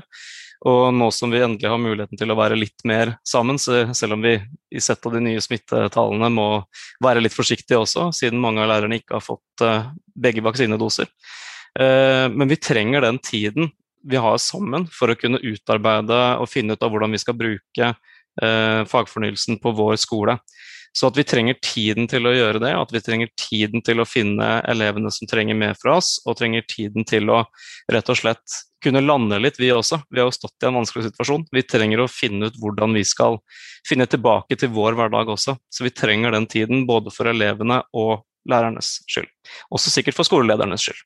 Og 0.66 0.94
nå 0.94 1.08
som 1.12 1.32
vi 1.35 1.42
endelig 1.42 1.68
har 1.68 1.82
muligheten 1.82 2.20
til 2.20 2.30
å 2.32 2.38
være 2.38 2.56
litt 2.58 2.87
mer 2.87 3.16
sammen, 3.26 3.58
selv 3.58 4.14
om 4.14 4.23
vi 4.25 4.38
i 4.73 4.80
sett 4.80 5.04
av 5.06 5.16
de 5.16 5.20
nye 5.26 5.42
smittetallene 5.42 6.30
må 6.32 6.46
være 7.04 7.25
litt 7.25 7.35
forsiktige 7.35 7.82
også, 7.82 8.08
siden 8.16 8.40
mange 8.40 8.62
av 8.62 8.70
lærerne 8.70 8.96
ikke 8.96 9.18
har 9.18 9.26
fått 9.26 9.64
begge 10.16 10.40
vaksinedoser. 10.46 11.11
Men 11.76 12.49
vi 12.49 12.56
trenger 12.56 13.04
den 13.04 13.20
tiden 13.20 13.68
vi 14.00 14.16
har 14.16 14.40
sammen 14.40 14.88
for 14.88 15.12
å 15.12 15.18
kunne 15.20 15.42
utarbeide 15.44 16.23
og 16.40 16.49
finne 16.49 16.73
ut 16.73 16.88
av 16.88 16.94
hvordan 16.94 17.12
vi 17.12 17.20
skal 17.20 17.37
bruke 17.37 17.92
fagfornyelsen 18.40 19.61
på 19.61 19.75
vår 19.76 20.00
skole. 20.00 20.38
Så 20.97 21.11
at 21.11 21.19
vi 21.19 21.26
trenger 21.29 21.59
tiden 21.61 22.07
til 22.09 22.25
å 22.25 22.33
gjøre 22.33 22.61
det, 22.62 22.71
at 22.73 22.93
vi 22.95 23.03
trenger 23.05 23.29
tiden 23.37 23.83
til 23.85 24.00
å 24.00 24.09
finne 24.09 24.47
elevene 24.65 25.11
som 25.12 25.29
trenger 25.29 25.59
mer 25.59 25.75
fra 25.76 25.99
oss, 25.99 26.15
og 26.25 26.38
trenger 26.38 26.65
tiden 26.71 27.05
til 27.05 27.29
å 27.29 27.43
rett 27.93 28.09
og 28.12 28.17
slett 28.17 28.61
kunne 28.85 29.03
lande 29.05 29.37
litt, 29.43 29.59
vi 29.61 29.69
også. 29.75 29.99
Vi 30.09 30.23
har 30.23 30.31
jo 30.31 30.37
stått 30.37 30.65
i 30.65 30.69
en 30.69 30.79
vanskelig 30.79 31.11
situasjon. 31.11 31.45
Vi 31.53 31.65
trenger 31.69 32.00
å 32.00 32.09
finne 32.09 32.49
ut 32.49 32.57
hvordan 32.62 32.97
vi 32.97 33.03
skal 33.05 33.37
finne 33.88 34.07
tilbake 34.09 34.57
til 34.57 34.73
vår 34.73 34.97
hverdag 34.97 35.33
også. 35.35 35.57
Så 35.69 35.85
vi 35.85 35.93
trenger 35.93 36.33
den 36.33 36.49
tiden 36.49 36.87
både 36.88 37.12
for 37.12 37.29
elevene 37.29 37.83
og 37.97 38.25
lærernes 38.49 39.00
skyld. 39.11 39.29
Også 39.75 39.93
sikkert 39.93 40.17
for 40.17 40.29
skoleledernes 40.29 40.87
skyld. 40.87 41.03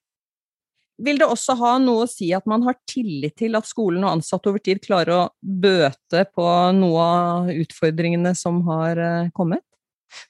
Vil 1.01 1.17
det 1.17 1.31
også 1.33 1.57
ha 1.57 1.73
noe 1.81 2.05
å 2.05 2.11
si 2.11 2.29
at 2.37 2.45
man 2.51 2.67
har 2.67 2.77
tillit 2.91 3.39
til 3.41 3.57
at 3.57 3.67
skolen 3.67 4.05
og 4.05 4.19
ansatte 4.19 4.53
over 4.53 4.61
tid 4.61 4.83
klarer 4.85 5.15
å 5.17 5.29
bøte 5.41 6.27
på 6.37 6.47
noe 6.77 7.07
av 7.07 7.51
utfordringene 7.55 8.35
som 8.37 8.61
har 8.69 9.01
eh, 9.01 9.33
kommet? 9.35 9.65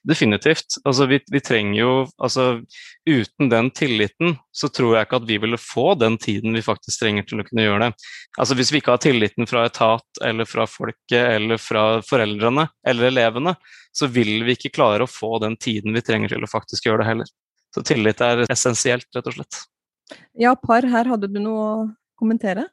Definitivt. 0.07 0.77
Altså, 0.85 1.05
vi, 1.09 1.19
vi, 1.31 1.41
trenger 1.43 1.79
jo 1.79 1.91
altså, 2.21 2.61
Uten 3.09 3.49
den 3.49 3.71
tilliten 3.75 4.35
så 4.53 4.69
tror 4.69 4.95
jeg 4.95 5.07
ikke 5.07 5.19
at 5.21 5.27
vi 5.29 5.37
ville 5.41 5.59
få 5.61 5.93
den 5.99 6.17
tiden 6.21 6.55
vi 6.57 6.63
faktisk 6.65 7.01
trenger 7.01 7.25
til 7.27 7.41
å 7.41 7.45
kunne 7.47 7.65
gjøre 7.65 7.87
det. 7.87 8.09
Altså, 8.37 8.57
hvis 8.59 8.71
vi 8.73 8.81
ikke 8.81 8.95
har 8.95 9.03
tilliten 9.03 9.49
fra 9.49 9.65
etat 9.69 10.23
eller 10.25 10.49
fra 10.49 10.67
folket 10.69 11.21
eller 11.21 11.61
fra 11.61 11.85
foreldrene 12.05 12.67
eller 12.87 13.09
elevene, 13.11 13.55
så 13.91 14.09
vil 14.11 14.41
vi 14.47 14.57
ikke 14.57 14.73
klare 14.77 15.05
å 15.05 15.11
få 15.11 15.37
den 15.43 15.57
tiden 15.59 15.95
vi 15.97 16.03
trenger 16.05 16.35
til 16.35 16.45
å 16.45 16.51
faktisk 16.51 16.87
gjøre 16.87 17.03
det 17.03 17.09
heller. 17.11 17.33
Så 17.75 17.83
tillit 17.87 18.21
er 18.23 18.45
essensielt, 18.51 19.07
rett 19.15 19.27
og 19.31 19.37
slett. 19.37 19.63
Ja, 20.39 20.53
par, 20.59 20.85
her 20.87 21.07
hadde 21.07 21.29
du 21.31 21.39
noe 21.39 21.63
å 21.63 21.75
kommentere? 22.19 22.67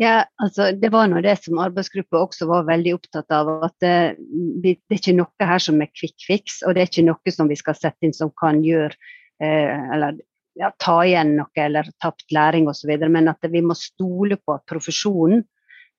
Ja, 0.00 0.24
altså 0.40 0.72
Det 0.72 0.88
var 0.92 1.08
nå 1.10 1.20
det 1.20 1.34
som 1.44 1.60
arbeidsgruppa 1.60 2.22
også 2.22 2.46
var 2.48 2.68
veldig 2.68 2.94
opptatt 2.96 3.32
av. 3.34 3.50
At 3.68 3.74
det, 3.84 4.16
det, 4.64 4.76
er 4.88 5.00
ikke 5.00 5.16
noe 5.18 5.48
her 5.48 5.60
som 5.60 5.80
er 5.84 5.90
quick 5.92 6.16
fix, 6.24 6.60
og 6.64 6.74
det 6.74 6.84
er 6.84 6.90
ikke 6.90 7.08
noe 7.10 7.34
som 7.34 7.50
vi 7.50 7.58
skal 7.60 7.76
sette 7.76 8.08
inn 8.08 8.16
som 8.16 8.32
kan 8.40 8.62
gjøre 8.64 8.94
eh, 9.42 9.82
eller 9.92 10.16
ja, 10.58 10.70
ta 10.80 10.98
igjen 11.04 11.34
noe 11.36 11.64
eller 11.66 11.90
tapt 12.00 12.32
læring 12.32 12.68
osv. 12.72 12.92
Men 13.04 13.28
at 13.32 13.44
vi 13.52 13.62
må 13.64 13.76
stole 13.76 14.38
på 14.40 14.56
at 14.56 14.64
profesjonen 14.68 15.44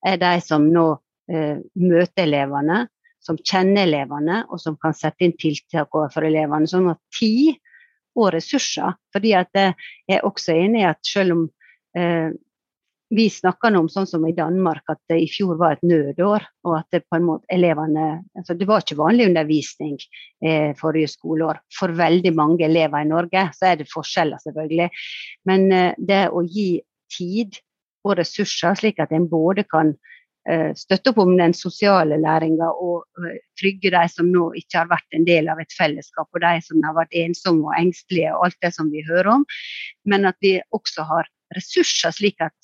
er 0.06 0.17
de 0.21 0.34
som 0.43 0.65
nå 0.73 0.88
eh, 1.32 1.62
møter 1.77 2.25
elevene, 2.25 2.88
som 3.23 3.38
kjenner 3.39 3.86
elevene, 3.86 4.41
og 4.49 4.60
som 4.60 4.75
kan 4.82 4.95
sette 4.97 5.23
inn 5.23 5.38
tiltak 5.39 5.93
overfor 5.93 6.25
elevene. 6.27 6.67
Sånn 6.67 6.89
at 6.91 6.99
tid 7.13 7.53
og 8.17 8.34
ressurser. 8.34 8.97
fordi 9.13 9.34
at 9.38 9.49
Jeg 9.53 10.17
er 10.17 10.25
også 10.25 10.58
enig 10.58 10.82
i 10.82 10.89
at 10.89 10.99
selv 11.06 11.38
om 11.38 11.45
eh, 11.97 12.34
vi 13.13 13.28
snakker 13.30 13.73
nå 13.73 13.84
om 13.84 13.89
sånn 13.91 14.08
som 14.10 14.23
i 14.26 14.34
Danmark, 14.36 14.84
at 14.89 14.99
det 15.12 15.19
i 15.21 15.30
fjor 15.30 15.58
var 15.60 15.76
et 15.76 15.86
nødår. 15.86 16.45
og 16.63 16.78
at 16.78 16.88
det 16.91 17.04
på 17.10 17.17
en 17.17 17.28
måte 17.28 17.45
elevene, 17.52 18.23
altså 18.38 18.54
Det 18.58 18.67
var 18.67 18.82
ikke 18.82 18.97
vanlig 18.97 19.28
undervisning 19.28 19.97
eh, 20.45 20.73
forrige 20.80 21.12
skoleår. 21.12 21.60
For 21.78 21.91
veldig 21.91 22.34
mange 22.36 22.65
elever 22.65 23.04
i 23.04 23.10
Norge 23.10 23.49
så 23.54 23.71
er 23.71 23.76
det 23.78 23.91
forskjeller, 23.91 24.39
selvfølgelig. 24.43 24.89
Men 25.45 25.71
eh, 25.71 25.93
det 25.97 26.30
å 26.32 26.41
gi 26.41 26.82
tid 27.12 27.60
og 28.04 28.17
ressurser, 28.17 28.76
slik 28.80 28.99
at 28.99 29.12
en 29.12 29.28
både 29.30 29.63
kan 29.69 29.93
eh, 30.49 30.71
støtte 30.76 31.12
opp 31.12 31.21
om 31.23 31.36
den 31.38 31.54
sosiale 31.54 32.17
læringa 32.17 32.71
og 32.71 33.06
eh, 33.21 33.39
trygge 33.60 33.93
de 33.93 34.04
som 34.10 34.32
nå 34.32 34.49
ikke 34.60 34.82
har 34.82 34.91
vært 34.91 35.19
en 35.19 35.28
del 35.28 35.52
av 35.52 35.62
et 35.62 35.78
fellesskap, 35.78 36.30
og 36.32 36.41
de 36.41 36.58
som 36.65 36.82
har 36.88 36.97
vært 36.97 37.15
ensomme 37.26 37.69
og 37.69 37.78
engstelige 37.78 38.34
og 38.34 38.49
alt 38.49 38.60
det 38.65 38.73
som 38.76 38.91
vi 38.91 39.06
hører 39.08 39.36
om. 39.38 39.47
Men 40.10 40.26
at 40.32 40.39
vi 40.41 40.58
også 40.71 41.06
har 41.12 41.30
ressurser, 41.54 42.13
slik 42.15 42.41
at 42.41 42.56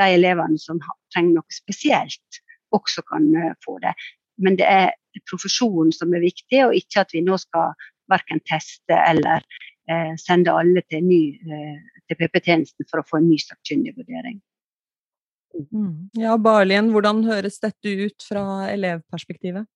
de 0.00 0.16
elevene 0.16 0.58
som 0.60 0.80
trenger 1.14 1.38
noe 1.38 1.54
spesielt, 1.54 2.42
også 2.76 3.04
kan 3.08 3.28
eh, 3.36 3.54
få 3.64 3.78
det. 3.84 3.94
Men 4.40 4.56
det 4.60 4.68
er 4.68 4.92
profesjonen 5.28 5.92
som 5.94 6.14
er 6.14 6.24
viktig, 6.24 6.62
og 6.66 6.76
ikke 6.76 7.04
at 7.04 7.14
vi 7.14 7.24
nå 7.24 7.38
skal 7.40 7.74
verken 8.10 8.42
teste 8.48 8.96
eller 9.06 9.44
eh, 9.90 10.14
sende 10.20 10.54
alle 10.54 10.82
til, 10.88 11.10
eh, 11.10 11.98
til 12.08 12.20
PP-tjenesten 12.20 12.88
for 12.90 13.02
å 13.02 13.08
få 13.08 13.20
en 13.20 13.28
ny 13.30 13.38
sakkyndig 13.42 13.96
vurdering. 13.98 14.40
Mm. 15.74 16.10
Ja, 16.18 16.36
Barlien, 16.38 16.92
hvordan 16.94 17.24
høres 17.26 17.58
dette 17.62 17.90
ut 18.06 18.22
fra 18.22 18.70
elevperspektivet? 18.70 19.66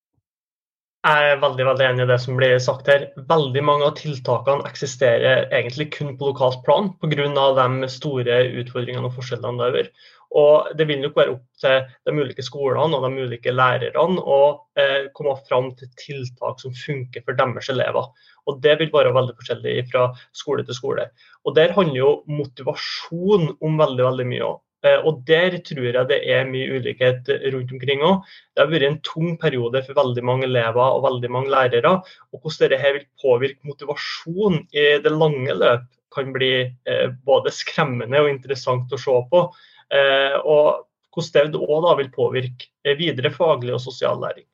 Jeg 1.04 1.32
er 1.34 1.40
veldig 1.42 1.64
veldig 1.68 1.84
enig 1.84 2.04
i 2.06 2.08
det 2.08 2.16
som 2.22 2.38
blir 2.38 2.54
sagt 2.64 2.86
her. 2.88 3.02
Veldig 3.28 3.62
mange 3.68 3.84
av 3.90 3.96
tiltakene 3.98 4.64
eksisterer 4.64 5.42
egentlig 5.52 5.90
kun 5.92 6.14
på 6.16 6.30
lokalt 6.30 6.62
plan 6.64 6.88
pga. 7.02 7.26
de 7.58 7.88
store 7.92 8.38
utfordringene 8.62 9.10
og 9.10 9.12
forskjellene 9.18 9.68
det 9.74 9.82
er. 9.82 9.90
Og 10.32 10.72
Det 10.78 10.86
vil 10.88 11.02
nok 11.02 11.16
være 11.20 11.34
opp 11.34 11.44
til 11.60 11.84
de 12.08 12.14
ulike 12.16 12.42
skolene 12.42 12.96
og 12.96 13.04
de 13.04 13.20
ulike 13.20 13.52
lærerne 13.52 14.24
å 14.24 14.40
eh, 14.80 15.12
komme 15.12 15.36
fram 15.44 15.74
til 15.76 15.92
tiltak 16.00 16.64
som 16.64 16.72
funker 16.72 17.20
for 17.20 17.36
deres 17.36 17.68
elever. 17.68 18.08
Og 18.48 18.62
Det 18.64 18.78
vil 18.80 18.92
være 18.96 19.12
veldig 19.12 19.36
forskjellig 19.36 19.90
fra 19.92 20.08
skole 20.32 20.64
til 20.64 20.74
skole. 20.74 21.10
Og 21.44 21.54
Der 21.54 21.76
handler 21.76 22.00
jo 22.00 22.12
motivasjon 22.32 23.58
om 23.60 23.76
veldig 23.76 24.08
veldig 24.08 24.32
mye 24.32 24.48
òg. 24.54 24.60
Eh, 24.84 25.00
og 25.00 25.22
Der 25.26 25.56
tror 25.64 25.86
jeg 25.88 26.08
det 26.10 26.20
er 26.28 26.48
mye 26.48 26.78
ulikhet 26.78 27.28
rundt 27.54 27.72
omkring 27.72 28.04
òg. 28.04 28.24
Det 28.54 28.64
har 28.64 28.72
vært 28.72 28.88
en 28.88 29.00
tung 29.06 29.36
periode 29.40 29.82
for 29.86 29.96
veldig 29.96 30.24
mange 30.24 30.48
elever 30.48 30.84
og 30.84 31.04
veldig 31.06 31.30
mange 31.32 31.52
lærere. 31.52 31.94
og 32.32 32.40
Hvordan 32.40 32.72
dette 32.74 32.94
vil 32.98 33.06
påvirke 33.22 33.70
motivasjonen 33.70 34.66
i 34.72 34.88
det 35.04 35.12
lange 35.12 35.56
løp, 35.56 35.86
kan 36.14 36.32
bli 36.32 36.52
eh, 36.62 37.08
både 37.26 37.50
skremmende 37.50 38.20
og 38.22 38.30
interessant 38.30 38.92
å 38.92 39.00
se 39.00 39.14
på. 39.30 39.46
Eh, 39.90 40.36
og 40.44 40.84
hvordan 41.14 41.54
det 41.54 41.62
òg 41.62 41.88
vil 42.02 42.12
påvirke 42.14 42.94
videre 42.98 43.32
faglig 43.34 43.74
og 43.74 43.82
sosial 43.82 44.20
læring. 44.22 44.46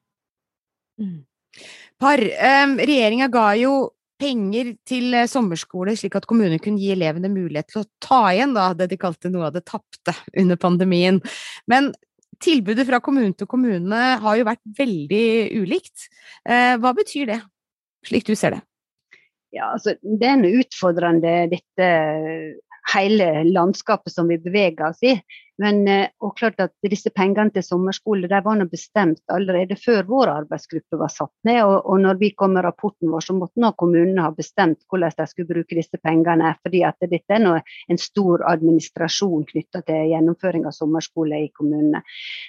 Mm. 1.01 1.25
Par, 2.01 2.21
eh, 2.21 2.67
regjeringa 2.81 3.29
ga 3.33 3.51
jo 3.61 3.75
penger 4.21 4.75
til 4.89 5.17
sommerskole, 5.31 5.97
slik 5.99 6.19
at 6.19 6.29
kommunen 6.29 6.61
kunne 6.63 6.81
gi 6.81 6.93
elevene 6.95 7.31
mulighet 7.33 7.71
til 7.73 7.83
å 7.83 7.89
ta 8.05 8.21
igjen 8.35 8.55
da, 8.57 8.71
det 8.77 8.91
de 8.93 9.01
kalte 9.01 9.33
noe 9.33 9.49
av 9.49 9.57
det 9.57 9.65
tapte 9.69 10.15
under 10.39 10.61
pandemien. 10.61 11.21
Men 11.71 11.91
tilbudet 12.45 12.87
fra 12.89 13.01
kommune 13.05 13.37
til 13.37 13.49
kommune 13.51 14.01
har 14.23 14.39
jo 14.39 14.49
vært 14.49 14.65
veldig 14.79 15.27
ulikt. 15.61 16.09
Eh, 16.49 16.75
hva 16.81 16.95
betyr 16.97 17.33
det, 17.33 17.41
slik 18.07 18.29
du 18.29 18.35
ser 18.39 18.57
det? 18.57 18.65
Ja, 19.51 19.73
altså, 19.75 19.97
det 20.03 20.27
er 20.29 20.37
en 20.37 20.61
utfordrende 20.61 21.35
dette 21.51 21.89
hele 22.95 23.29
landskapet 23.51 24.13
som 24.13 24.31
vi 24.31 24.39
beveger 24.41 24.91
oss 24.91 25.03
i. 25.07 25.17
Men 25.61 25.83
eh, 25.89 26.09
og 26.25 26.37
klart 26.39 26.61
at 26.63 26.73
disse 26.89 27.11
pengene 27.13 27.53
til 27.53 27.65
sommerskole 27.65 28.29
de 28.31 28.41
var 28.45 28.63
bestemt 28.71 29.21
allerede 29.33 29.77
før 29.77 30.07
vår 30.09 30.33
arbeidsgruppe 30.33 30.99
var 31.01 31.13
satt 31.13 31.33
ned. 31.49 31.61
Og, 31.65 31.77
og 31.85 32.01
når 32.01 32.21
vi 32.21 32.31
kom 32.37 32.55
med 32.57 32.65
rapporten 32.65 33.11
vår, 33.13 33.27
så 33.27 33.37
måtte 33.37 33.73
kommunene 33.81 34.25
ha 34.25 34.33
bestemt 34.37 34.81
hvordan 34.89 35.13
de 35.19 35.27
skulle 35.29 35.51
bruke 35.51 35.77
disse 35.77 36.01
pengene. 36.03 36.55
fordi 36.63 36.83
at 36.87 36.97
dette 37.11 37.37
er 37.37 37.61
en 37.91 38.01
stor 38.01 38.45
administrasjon 38.49 39.45
knytta 39.51 39.83
til 39.85 40.15
gjennomføring 40.15 40.65
av 40.67 40.77
sommerskole 40.77 41.43
i 41.45 41.51
kommunene. 41.57 42.03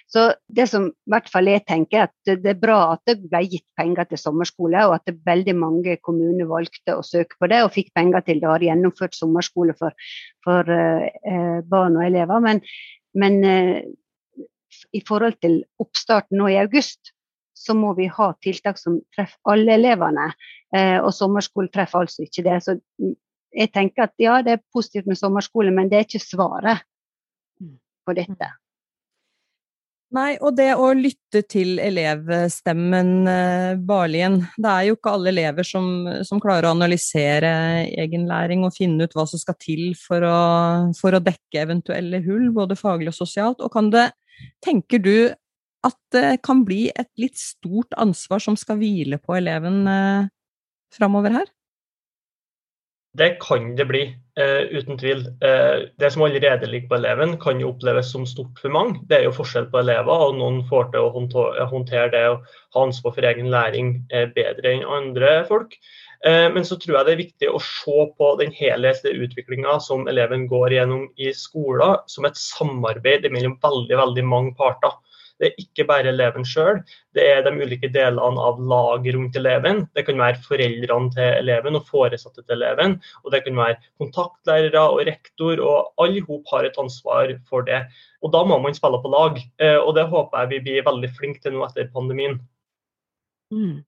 Så 0.08 0.32
det 0.48 0.70
som 0.72 0.88
i 0.88 1.12
hvert 1.12 1.30
fall 1.30 1.52
jeg 1.52 1.66
tenker, 1.68 2.08
at 2.08 2.16
det 2.44 2.54
er 2.54 2.62
bra 2.62 2.94
at 2.94 3.04
det 3.08 3.18
ble 3.24 3.44
gitt 3.48 3.68
penger 3.78 4.08
til 4.08 4.22
sommerskole, 4.22 4.86
og 4.88 4.96
at 5.00 5.16
veldig 5.26 5.56
mange 5.58 5.98
kommuner 6.04 6.48
valgte 6.48 6.96
å 6.96 7.04
søke 7.06 7.36
på 7.40 7.52
det 7.52 7.64
og 7.66 7.74
fikk 7.76 7.92
penger 7.98 8.24
til 8.26 8.40
det. 8.40 8.50
Har 8.52 8.64
gjennomført 8.64 9.16
sommerskole 9.16 9.76
for, 9.80 9.96
for 10.46 10.68
eh, 10.72 11.60
barn 11.68 12.00
og 12.00 12.08
elever. 12.08 12.40
men 12.40 12.64
men 13.18 13.44
eh, 13.46 13.82
i 14.96 15.02
forhold 15.08 15.40
til 15.44 15.62
oppstarten 15.82 16.40
nå 16.40 16.48
i 16.52 16.60
august, 16.62 17.14
så 17.62 17.76
må 17.78 17.94
vi 17.98 18.08
ha 18.10 18.32
tiltak 18.42 18.80
som 18.80 19.00
treffer 19.16 19.54
alle 19.54 19.76
elevene. 19.78 20.32
Eh, 20.76 20.98
og 20.98 21.12
sommerskole 21.14 21.70
treffer 21.74 22.06
altså 22.06 22.26
ikke 22.26 22.46
det. 22.48 22.58
Så 22.66 22.78
jeg 23.52 23.74
tenker 23.76 24.08
at 24.08 24.16
ja, 24.22 24.40
det 24.46 24.56
er 24.56 24.66
positivt 24.74 25.10
med 25.12 25.20
sommerskole, 25.20 25.74
men 25.76 25.92
det 25.92 26.00
er 26.00 26.08
ikke 26.08 26.24
svaret 26.24 26.86
på 28.06 28.16
dette. 28.18 28.50
Nei, 30.12 30.34
og 30.44 30.58
det 30.58 30.74
å 30.76 30.90
lytte 30.92 31.40
til 31.48 31.78
elevstemmen, 31.80 33.12
eh, 33.32 33.76
Barlien. 33.80 34.42
Det 34.60 34.68
er 34.68 34.88
jo 34.90 34.98
ikke 34.98 35.14
alle 35.16 35.32
elever 35.32 35.64
som, 35.64 35.86
som, 36.28 36.42
klarer 36.44 36.68
å 36.68 36.74
analysere 36.76 37.52
egenlæring 37.96 38.66
og 38.68 38.76
finne 38.76 39.08
ut 39.08 39.16
hva 39.16 39.24
som 39.30 39.40
skal 39.40 39.56
til 39.62 39.94
for 39.96 40.26
å, 40.28 40.42
for 41.00 41.16
å 41.16 41.24
dekke 41.24 41.64
eventuelle 41.64 42.20
hull, 42.26 42.50
både 42.52 42.76
faglig 42.76 43.14
og 43.14 43.22
sosialt. 43.22 43.64
Og 43.64 43.92
det, 43.94 44.10
tenker 44.60 45.00
du 45.00 45.16
at 45.88 45.98
det 46.12 46.42
kan 46.44 46.66
bli 46.68 46.90
et 46.92 47.10
litt 47.22 47.40
stort 47.40 47.96
ansvar 47.96 48.44
som 48.44 48.60
skal 48.60 48.82
hvile 48.84 49.16
på 49.22 49.40
eleven 49.40 49.86
eh, 49.88 50.30
framover 50.92 51.40
her? 51.40 51.48
Det 53.18 53.30
kan 53.44 53.74
det 53.76 53.86
bli, 53.90 54.02
uh, 54.40 54.62
uten 54.72 54.98
tvil. 54.98 55.26
Uh, 55.44 55.88
det 56.00 56.12
som 56.14 56.24
allerede 56.24 56.70
ligger 56.70 56.88
på 56.88 57.00
eleven, 57.02 57.34
kan 57.42 57.60
jo 57.60 57.74
oppleves 57.74 58.12
som 58.14 58.24
stort 58.26 58.62
for 58.62 58.72
mange. 58.72 59.02
Det 59.10 59.18
er 59.18 59.26
jo 59.28 59.34
forskjell 59.36 59.68
på 59.74 59.82
elever, 59.82 60.28
og 60.28 60.38
noen 60.40 60.62
får 60.70 60.94
til 60.94 61.08
å 61.10 61.66
håndtere 61.74 62.08
det 62.14 62.24
og 62.32 62.46
ha 62.76 62.86
ansvar 62.86 63.18
for 63.18 63.28
egen 63.28 63.52
læring 63.52 63.98
uh, 64.16 64.30
bedre 64.38 64.78
enn 64.78 64.88
andre 64.88 65.42
folk. 65.50 65.76
Men 66.22 66.62
så 66.62 66.76
tror 66.78 67.00
jeg 67.00 67.06
det 67.08 67.14
er 67.16 67.18
viktig 67.18 67.48
å 67.50 67.60
se 67.66 68.04
på 68.14 68.28
den 68.38 68.52
helhetlige 68.54 69.24
utviklinga 69.26 69.80
som 69.82 70.04
eleven 70.06 70.44
går 70.46 70.76
gjennom 70.76 71.08
i 71.18 71.32
skolen, 71.34 71.96
som 72.06 72.28
et 72.30 72.38
samarbeid 72.38 73.26
mellom 73.34 73.56
veldig, 73.64 73.98
veldig 73.98 74.26
mange 74.30 74.54
parter. 74.60 74.94
Det 75.42 75.50
er 75.50 75.62
ikke 75.64 75.88
bare 75.90 76.12
eleven 76.12 76.46
sjøl, 76.46 76.84
det 77.18 77.24
er 77.26 77.42
de 77.42 77.52
ulike 77.58 77.90
delene 77.90 78.44
av 78.46 78.60
laget 78.62 79.16
rundt 79.16 79.38
eleven. 79.40 79.84
Det 79.98 80.06
kan 80.06 80.22
være 80.22 80.44
foreldrene 80.46 81.10
til 81.16 81.30
eleven 81.40 81.80
og 81.80 81.88
foresatte 81.90 82.44
til 82.44 82.56
eleven. 82.60 83.00
Og 83.26 83.34
det 83.34 83.42
kan 83.48 83.58
være 83.58 83.80
kontaktlærere 83.98 84.84
og 84.94 85.02
rektor, 85.10 85.58
og 85.66 86.04
alle 86.04 86.22
sammen 86.22 86.46
har 86.54 86.68
et 86.70 86.82
ansvar 86.86 87.34
for 87.50 87.66
det. 87.66 87.82
Og 88.22 88.34
da 88.36 88.44
må 88.46 88.60
man 88.62 88.78
spille 88.78 89.02
på 89.02 89.12
lag, 89.12 89.40
eh, 89.58 89.80
og 89.82 89.96
det 89.98 90.10
håper 90.12 90.44
jeg 90.44 90.52
vi 90.52 90.66
blir 90.68 90.86
veldig 90.86 91.10
flinke 91.18 91.42
til 91.42 91.58
nå 91.58 91.66
etter 91.66 91.90
pandemien. 91.94 92.38
Mm. 93.52 93.82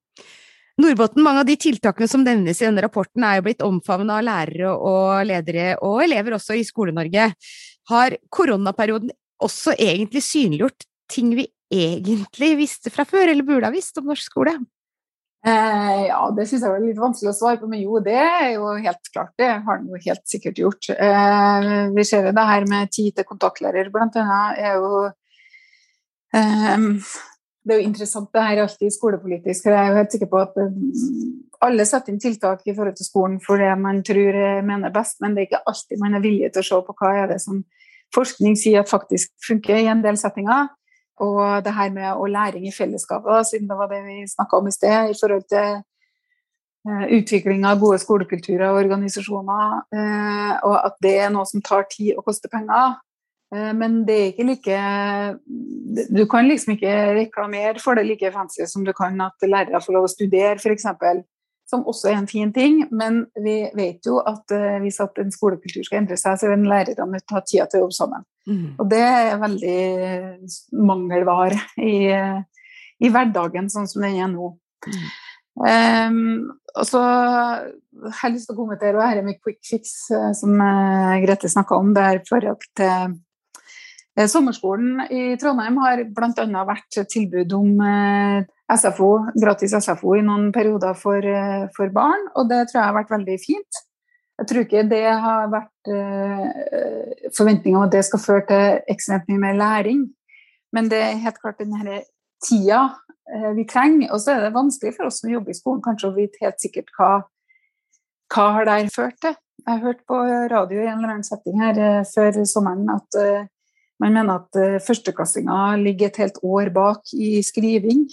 Nordbotten, 0.82 1.22
mange 1.22 1.44
av 1.44 1.46
de 1.46 1.54
tiltakene 1.60 2.10
som 2.10 2.24
nevnes 2.26 2.58
i 2.58 2.66
denne 2.66 2.82
rapporten 2.82 3.22
er 3.22 3.38
jo 3.38 3.44
blitt 3.46 3.62
omfavnet 3.62 4.16
av 4.16 4.24
lærere 4.26 4.72
og 4.74 5.28
ledere 5.28 5.76
og 5.86 6.00
elever 6.02 6.34
også 6.34 6.56
i 6.58 6.64
Skole-Norge. 6.66 7.28
Har 7.92 8.16
koronaperioden 8.34 9.12
også 9.44 9.76
egentlig 9.78 10.24
synliggjort 10.26 10.86
ting 11.10 11.34
vi 11.36 11.48
egentlig 11.74 12.54
visste 12.58 12.92
fra 12.92 13.06
før, 13.08 13.30
eller 13.30 13.46
burde 13.46 13.68
ha 13.68 13.74
visst 13.74 13.98
om 14.00 14.08
norsk 14.10 14.30
skole? 14.30 14.54
Eh, 15.44 16.06
ja, 16.06 16.20
det 16.32 16.46
syns 16.48 16.62
jeg 16.64 16.72
var 16.72 16.80
litt 16.80 17.00
vanskelig 17.00 17.28
å 17.28 17.36
svare 17.36 17.60
på, 17.60 17.68
men 17.68 17.82
jo, 17.82 17.98
det 18.04 18.16
er 18.16 18.54
jo 18.54 18.70
helt 18.80 19.10
klart. 19.12 19.34
Det 19.36 19.50
har 19.66 19.80
den 19.82 19.90
jo 19.92 20.00
helt 20.06 20.22
sikkert 20.30 20.60
gjort. 20.62 20.88
Eh, 20.94 21.66
vi 21.92 22.04
ser 22.08 22.30
jo 22.30 22.32
det 22.36 22.46
her 22.48 22.64
med 22.70 22.92
tid 22.94 23.12
til 23.18 23.26
kontaktlærer, 23.28 23.90
blant 23.92 24.16
annet, 24.16 24.62
er 24.64 24.78
jo 24.80 25.02
eh, 26.32 26.86
Det 27.64 27.74
er 27.74 27.80
jo 27.80 27.88
interessant 27.90 28.30
det 28.32 28.44
her 28.44 28.62
alltid 28.62 28.94
skolepolitisk. 28.96 29.68
Jeg 29.68 29.76
er 29.76 29.90
jo 29.90 29.98
helt 30.00 30.16
sikker 30.16 30.30
på 30.32 30.40
at 30.40 30.56
eh, 30.64 30.78
alle 31.68 31.84
setter 31.88 32.14
inn 32.14 32.22
tiltak 32.24 32.64
i 32.64 32.72
forhold 32.76 32.96
til 32.96 33.08
skolen 33.08 33.36
for 33.44 33.60
det 33.60 33.72
man 33.80 34.00
tror 34.04 34.40
mener 34.64 34.92
best, 34.96 35.20
men 35.20 35.36
det 35.36 35.44
er 35.44 35.50
ikke 35.50 35.64
alltid 35.68 36.00
man 36.00 36.16
er 36.16 36.24
villig 36.24 36.54
til 36.54 36.64
å 36.64 36.68
se 36.70 36.80
på 36.88 36.96
hva 37.02 37.12
er 37.20 37.28
det 37.34 37.38
som 37.44 37.60
forskning 38.16 38.56
sier 38.56 38.80
at 38.80 38.88
faktisk 38.88 39.32
funker 39.44 39.76
i 39.76 39.90
en 39.92 40.00
del 40.04 40.16
settinger. 40.20 40.72
Og 41.22 41.64
det 41.64 41.74
her 41.74 41.90
med 41.94 42.10
å 42.18 42.26
læring 42.26 42.66
i 42.66 42.74
fellesskapet, 42.74 43.46
siden 43.46 43.68
det 43.70 43.78
var 43.78 43.90
det 43.90 44.02
vi 44.06 44.24
snakka 44.26 44.58
om 44.58 44.68
i 44.68 44.74
sted, 44.74 45.10
i 45.12 45.18
forhold 45.18 45.44
til 45.52 45.76
uh, 46.90 47.04
utvikling 47.14 47.66
av 47.68 47.78
gode 47.82 48.00
skolekulturer 48.02 48.66
og 48.72 48.80
organisasjoner, 48.82 49.76
uh, 49.94 50.54
og 50.66 50.76
at 50.80 50.98
det 51.06 51.16
er 51.22 51.34
noe 51.34 51.46
som 51.46 51.62
tar 51.62 51.86
tid 51.92 52.16
og 52.16 52.26
koster 52.26 52.50
penger. 52.50 52.96
Uh, 53.54 53.70
men 53.78 54.00
det 54.08 54.16
er 54.18 54.32
ikke 54.32 54.48
like 54.48 54.78
Du 56.16 56.24
kan 56.26 56.48
liksom 56.48 56.74
ikke 56.74 56.94
reklamere 57.20 57.78
for 57.78 57.94
det 57.94 58.06
like 58.08 58.32
fancy 58.34 58.66
som 58.66 58.82
du 58.84 58.92
kan 58.96 59.20
at 59.20 59.46
lærere 59.46 59.82
får 59.84 59.94
lov 59.94 60.08
å 60.08 60.10
studere, 60.10 60.58
f.eks 60.58 60.88
som 61.70 61.84
også 61.88 62.10
er 62.10 62.18
en 62.18 62.28
fin 62.30 62.52
ting. 62.54 62.82
Men 62.94 63.24
vi 63.40 63.56
vet 63.76 64.06
jo 64.06 64.20
at 64.20 64.54
uh, 64.54 64.78
hvis 64.84 65.00
at 65.04 65.20
en 65.22 65.32
skolekultur 65.34 65.86
skal 65.86 66.02
endre 66.02 66.18
seg, 66.20 66.38
så 66.38 66.50
er 66.50 66.60
lærerne 66.60 67.10
nødt 67.12 67.26
til 67.26 67.36
å 67.36 67.40
ha 67.40 67.44
tida 67.44 67.68
til 67.68 67.80
å 67.80 67.86
jobbe 67.86 67.98
sammen. 67.98 68.26
Mm. 68.44 68.66
Og 68.78 68.88
det 68.90 69.04
er 69.04 69.40
veldig 69.40 69.78
mangelvare 70.84 71.60
i, 71.80 71.94
i, 73.00 73.08
hverdagen 73.08 73.70
sånn 73.72 73.88
som 73.88 74.04
den 74.04 74.18
er 74.20 74.28
nå. 74.32 74.52
Mm. 74.84 75.06
Um, 75.54 76.50
og 76.74 76.86
så 76.88 77.00
har 77.00 78.24
jeg 78.26 78.34
lyst 78.34 78.48
til 78.50 78.56
å 78.56 78.58
kommentere 78.58 78.98
dette 78.98 79.22
med 79.22 79.38
quick 79.38 79.60
fix, 79.64 79.94
uh, 80.12 80.32
som 80.36 80.58
uh, 80.58 81.14
Grete 81.22 81.50
snakka 81.50 81.78
om. 81.78 81.94
Det 81.96 82.04
er 82.04 82.24
forhold 82.28 82.66
til 82.76 83.14
Sommerskolen 84.14 85.00
i 85.10 85.34
Trondheim 85.40 85.80
har 85.82 86.04
bl.a. 86.14 86.60
vært 86.68 87.00
tilbud 87.10 87.54
om 87.56 87.80
SFO, 88.72 89.26
gratis 89.36 89.74
SFO 89.76 90.14
i 90.16 90.22
noen 90.24 90.48
perioder 90.52 90.96
for, 90.96 91.20
eh, 91.20 91.66
for, 91.76 91.90
barn, 91.92 92.28
og 92.34 92.48
det 92.48 92.68
tror 92.70 92.80
jeg 92.80 92.88
har 92.88 92.96
vært 92.96 93.12
veldig 93.12 93.36
fint. 93.42 93.80
Jeg 94.40 94.48
tror 94.50 94.64
ikke 94.64 94.84
det 94.90 95.04
har 95.04 95.50
vært 95.52 95.92
eh, 95.92 97.28
forventninger 97.36 97.78
om 97.78 97.84
at 97.86 97.92
det 97.92 98.04
skal 98.08 98.22
føre 98.22 98.46
til 98.48 98.94
ekstremt 98.94 99.28
mye 99.28 99.42
mer 99.42 99.58
læring, 99.60 100.08
men 100.74 100.88
det 100.90 101.02
er 101.02 101.22
helt 101.22 101.38
klart 101.42 101.60
denne 101.60 102.00
tida 102.42 102.80
eh, 103.30 103.52
vi 103.54 103.66
trenger. 103.68 104.10
Og 104.10 104.24
så 104.24 104.34
er 104.34 104.46
det 104.46 104.56
vanskelig 104.56 104.96
for 104.96 105.10
oss 105.10 105.20
som 105.20 105.30
jobber 105.30 105.52
i 105.52 105.60
skolen 105.60 105.84
kanskje 105.84 106.10
å 106.10 106.16
vite 106.16 106.42
helt 106.42 106.58
sikkert 106.64 106.90
hva, 106.96 107.12
hva 108.32 108.50
har 108.58 108.70
det 108.70 108.94
ført 108.96 109.20
til. 109.22 109.36
Jeg 109.64 109.80
hørte 109.84 110.04
på 110.08 110.16
radio 110.50 110.80
i 110.80 110.88
en 110.88 110.98
eller 110.98 111.14
annen 111.18 111.26
setting 111.28 111.60
her 111.60 111.78
eh, 111.78 112.06
før 112.08 112.42
sommeren 112.48 112.88
at 112.96 113.20
man 114.02 114.16
mener 114.16 114.40
at 114.40 114.58
uh, 114.58 114.80
førsteklassinger 114.82 115.78
ligger 115.82 116.10
et 116.10 116.18
helt 116.22 116.40
år 116.42 116.70
bak 116.74 117.14
i 117.14 117.38
skriving 117.46 118.04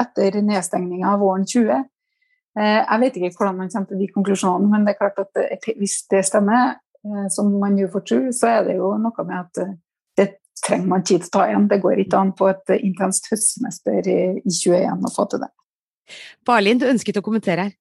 etter 0.00 0.40
nedstengninga 0.42 1.14
våren 1.20 1.46
20. 1.46 1.84
Eh, 2.58 2.80
jeg 2.82 3.00
vet 3.02 3.16
ikke 3.16 3.36
hvordan 3.36 3.58
man 3.60 3.68
kommer 3.70 3.86
til 3.90 4.00
de 4.02 4.08
konklusjonene, 4.10 4.70
men 4.72 4.86
det 4.86 4.94
er 4.94 4.98
klart 4.98 5.20
at 5.22 5.38
eh, 5.44 5.74
hvis 5.78 6.00
det 6.10 6.24
stemmer, 6.26 6.78
som 7.30 7.52
man 7.60 7.76
jo 7.78 7.86
får 7.92 8.02
tro, 8.10 8.16
så 8.34 8.48
er 8.50 8.64
det 8.66 8.74
jo 8.80 8.88
noe 8.98 9.24
med 9.24 9.36
at 9.38 9.76
det 10.18 10.26
trenger 10.66 10.88
man 10.90 11.04
tid 11.06 11.22
til 11.22 11.30
å 11.30 11.34
ta 11.36 11.44
igjen. 11.46 11.68
Det 11.70 11.78
går 11.84 12.02
ikke 12.02 12.18
an 12.18 12.32
på 12.36 12.48
et 12.50 12.72
intenst 12.74 13.30
høstsemester 13.30 14.10
i 14.10 14.18
21 14.42 15.06
å 15.06 15.12
få 15.14 15.28
til 15.30 15.44
det. 15.44 15.52
Barlin, 16.48 16.80
du 16.82 16.88
ønsket 16.90 17.20
å 17.20 17.24
kommentere 17.24 17.68
her. 17.68 17.76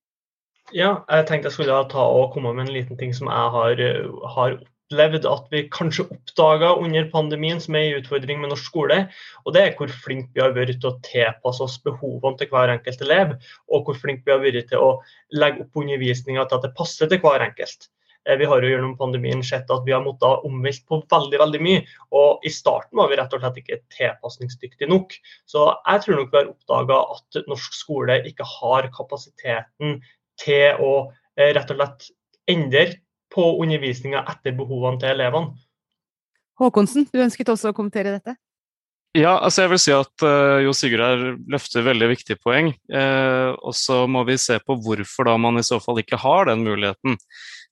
Ja, 0.76 0.92
jeg 1.10 1.26
tenkte 1.26 1.50
jeg 1.50 1.58
skulle 1.58 1.80
ta 1.90 2.06
og 2.14 2.30
komme 2.36 2.54
med 2.54 2.68
en 2.68 2.76
liten 2.78 3.00
ting 3.02 3.16
som 3.18 3.32
jeg 3.32 3.52
har, 3.58 3.82
har 4.36 4.60
opplevd 4.88 5.26
at 5.28 5.48
vi 5.52 5.68
kanskje 5.72 6.06
oppdaga 6.08 6.76
under 6.80 7.10
pandemien 7.12 7.60
som 7.60 7.76
er 7.76 7.90
en 7.90 8.00
utfordring 8.02 8.40
med 8.40 8.52
norsk 8.54 8.70
skole. 8.70 9.00
Og 9.46 9.54
det 9.54 9.62
er 9.62 9.76
hvor 9.76 9.92
flinke 9.92 10.32
vi 10.34 10.42
har 10.44 10.56
vært 10.56 10.80
til 10.80 10.92
å 10.92 11.00
tilpasse 11.04 11.64
oss 11.64 11.78
behovene 11.84 12.38
til 12.40 12.50
hver 12.52 12.72
enkelt 12.72 13.04
elev. 13.04 13.36
Og 13.68 13.84
hvor 13.86 14.00
flinke 14.00 14.24
vi 14.26 14.32
har 14.32 14.44
vært 14.44 14.72
til 14.72 14.80
å 14.80 14.98
legge 15.36 15.66
opp 15.66 15.84
undervisninga 15.84 16.48
til 16.48 16.60
at 16.60 16.68
det 16.68 16.76
passer 16.78 17.12
til 17.12 17.20
hver 17.24 17.44
enkelt. 17.44 17.90
Vi 18.28 18.48
har 18.48 18.64
jo 18.64 18.70
gjennom 18.70 18.98
pandemien 19.00 19.40
sett 19.44 19.70
at 19.72 19.86
vi 19.88 19.94
har 19.96 20.04
måttet 20.04 20.44
omvelte 20.48 20.84
på 20.88 21.00
veldig 21.12 21.40
veldig 21.40 21.62
mye. 21.64 21.84
Og 22.16 22.44
i 22.48 22.52
starten 22.52 23.00
var 23.00 23.12
vi 23.12 23.20
rett 23.20 23.36
og 23.36 23.44
slett 23.44 23.60
ikke 23.62 23.80
tilpasningsdyktige 23.96 24.90
nok. 24.92 25.16
Så 25.48 25.68
jeg 25.72 26.04
tror 26.04 26.20
nok 26.20 26.32
vi 26.34 26.42
har 26.42 26.52
oppdaga 26.52 27.00
at 27.16 27.40
norsk 27.48 27.76
skole 27.76 28.20
ikke 28.28 28.48
har 28.58 28.90
kapasiteten 28.96 30.00
til 30.44 30.84
å 30.84 30.94
rett 31.38 31.72
og 31.72 31.80
slett 31.80 32.10
endre 32.52 32.88
på 33.34 33.46
undervisninga 33.64 34.24
etter 34.34 34.56
behovene 34.58 35.02
til 35.02 35.14
elevene. 35.16 35.56
Håkonsen, 36.58 37.06
du 37.14 37.22
ønsket 37.22 37.50
også 37.54 37.72
å 37.72 37.78
kommentere 37.78 38.16
dette? 38.16 38.38
Ja, 39.18 39.38
altså 39.40 39.64
jeg 39.64 39.72
vil 39.72 39.80
si 39.82 39.94
at 39.96 40.26
uh, 40.26 40.60
Jo 40.62 40.74
Sigurd 40.76 41.02
her 41.02 41.22
løfter 41.50 41.86
veldig 41.86 42.10
viktige 42.12 42.40
poeng. 42.42 42.74
Uh, 42.92 43.56
og 43.66 43.74
så 43.78 44.04
må 44.10 44.24
vi 44.28 44.36
se 44.42 44.60
på 44.62 44.78
hvorfor 44.84 45.30
da 45.30 45.38
man 45.42 45.58
i 45.58 45.66
så 45.66 45.80
fall 45.82 46.02
ikke 46.02 46.20
har 46.22 46.50
den 46.52 46.66
muligheten. 46.66 47.18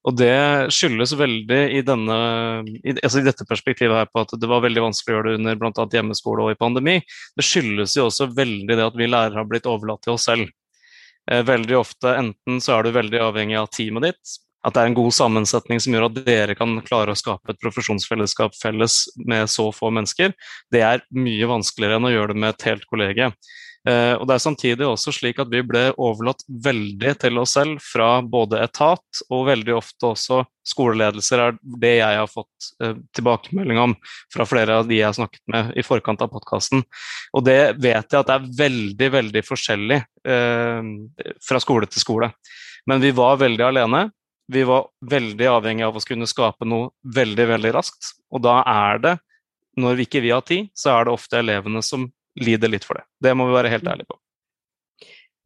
Og 0.06 0.14
Det 0.18 0.72
skyldes 0.74 1.16
veldig 1.18 1.60
i, 1.80 1.82
denne, 1.86 2.18
i, 2.78 2.94
altså 2.94 3.22
i 3.22 3.26
dette 3.26 3.46
perspektivet 3.50 3.98
her 3.98 4.10
på 4.10 4.22
at 4.22 4.36
det 4.38 4.50
var 4.50 4.62
veldig 4.62 4.84
vanskelig 4.86 5.14
å 5.14 5.18
gjøre 5.18 5.32
det 5.32 5.40
under 5.42 5.58
bl.a. 5.62 5.88
hjemmeskole 5.98 6.46
og 6.46 6.54
i 6.54 6.60
pandemi. 6.60 7.00
Det 7.34 7.46
skyldes 7.46 7.98
jo 7.98 8.06
også 8.12 8.30
veldig 8.38 8.78
det 8.78 8.86
at 8.86 8.98
vi 8.98 9.10
lærere 9.10 9.42
har 9.42 9.50
blitt 9.50 9.70
overlatt 9.70 10.06
til 10.06 10.16
oss 10.16 10.30
selv. 10.30 10.50
Uh, 11.30 11.42
veldig 11.46 11.78
ofte 11.82 12.18
enten 12.22 12.62
så 12.62 12.78
er 12.78 12.86
du 12.86 12.96
veldig 12.96 13.22
avhengig 13.28 13.60
av 13.62 13.70
teamet 13.74 14.12
ditt, 14.12 14.38
at 14.66 14.74
det 14.74 14.82
er 14.82 14.90
en 14.90 14.98
god 14.98 15.14
sammensetning 15.14 15.82
som 15.84 15.94
gjør 15.94 16.08
at 16.08 16.22
dere 16.26 16.56
kan 16.58 16.80
klare 16.86 17.14
å 17.14 17.20
skape 17.20 17.54
et 17.54 17.62
profesjonsfellesskap 17.62 18.56
felles 18.58 19.04
med 19.22 19.50
så 19.52 19.70
få 19.76 19.92
mennesker, 19.94 20.34
det 20.74 20.82
er 20.82 21.06
mye 21.14 21.52
vanskeligere 21.52 22.00
enn 22.00 22.10
å 22.10 22.16
gjøre 22.16 22.34
det 22.34 22.42
med 22.42 22.56
et 22.56 22.68
helt 22.72 22.90
kollege. 22.90 23.30
Uh, 23.86 24.18
og 24.18 24.26
Det 24.26 24.34
er 24.34 24.42
samtidig 24.42 24.86
også 24.88 25.12
slik 25.14 25.38
at 25.38 25.52
vi 25.52 25.62
ble 25.62 25.92
overlatt 26.02 26.42
veldig 26.50 27.12
til 27.22 27.38
oss 27.38 27.54
selv 27.54 27.84
fra 27.86 28.18
både 28.26 28.64
etat 28.66 29.22
og 29.30 29.44
veldig 29.46 29.76
ofte 29.78 30.10
også 30.10 30.40
skoleledelser, 30.66 31.44
er 31.44 31.60
det 31.84 31.92
jeg 32.00 32.18
har 32.18 32.32
fått 32.32 32.72
uh, 32.82 32.96
tilbakemelding 33.14 33.84
om 33.84 33.94
fra 34.34 34.50
flere 34.50 34.80
av 34.82 34.90
de 34.90 34.98
jeg 34.98 35.06
har 35.06 35.18
snakket 35.20 35.44
med 35.54 35.72
i 35.78 35.86
forkant 35.86 36.26
av 36.26 36.34
podkasten. 36.34 36.82
Og 37.38 37.46
det 37.46 37.76
vet 37.78 38.10
jeg 38.10 38.24
at 38.24 38.32
det 38.32 38.40
er 38.40 38.52
veldig, 38.64 39.12
veldig 39.20 39.46
forskjellig 39.46 40.02
eh, 40.02 40.92
fra 41.46 41.62
skole 41.62 41.86
til 41.92 42.02
skole. 42.02 42.32
Men 42.90 43.04
vi 43.04 43.12
var 43.14 43.38
veldig 43.42 43.66
alene. 43.70 44.06
Vi 44.52 44.62
var 44.68 44.90
veldig 45.02 45.48
avhengig 45.50 45.86
av 45.88 45.96
å 45.98 46.04
kunne 46.06 46.28
skape 46.30 46.68
noe 46.70 46.92
veldig, 47.16 47.48
veldig 47.56 47.72
raskt. 47.74 48.14
Og 48.30 48.44
da 48.46 48.60
er 48.70 49.02
det, 49.02 49.16
når 49.82 49.98
vi 49.98 50.06
ikke 50.08 50.22
vi 50.24 50.34
har 50.34 50.46
tid, 50.46 50.70
så 50.78 50.94
er 50.94 51.08
det 51.08 51.16
ofte 51.16 51.40
elevene 51.42 51.82
som 51.86 52.06
lider 52.40 52.72
litt 52.72 52.86
for 52.86 53.00
det. 53.00 53.08
Det 53.24 53.34
må 53.38 53.48
vi 53.50 53.56
være 53.58 53.72
helt 53.74 53.88
ærlige 53.90 54.12
på. 54.12 54.20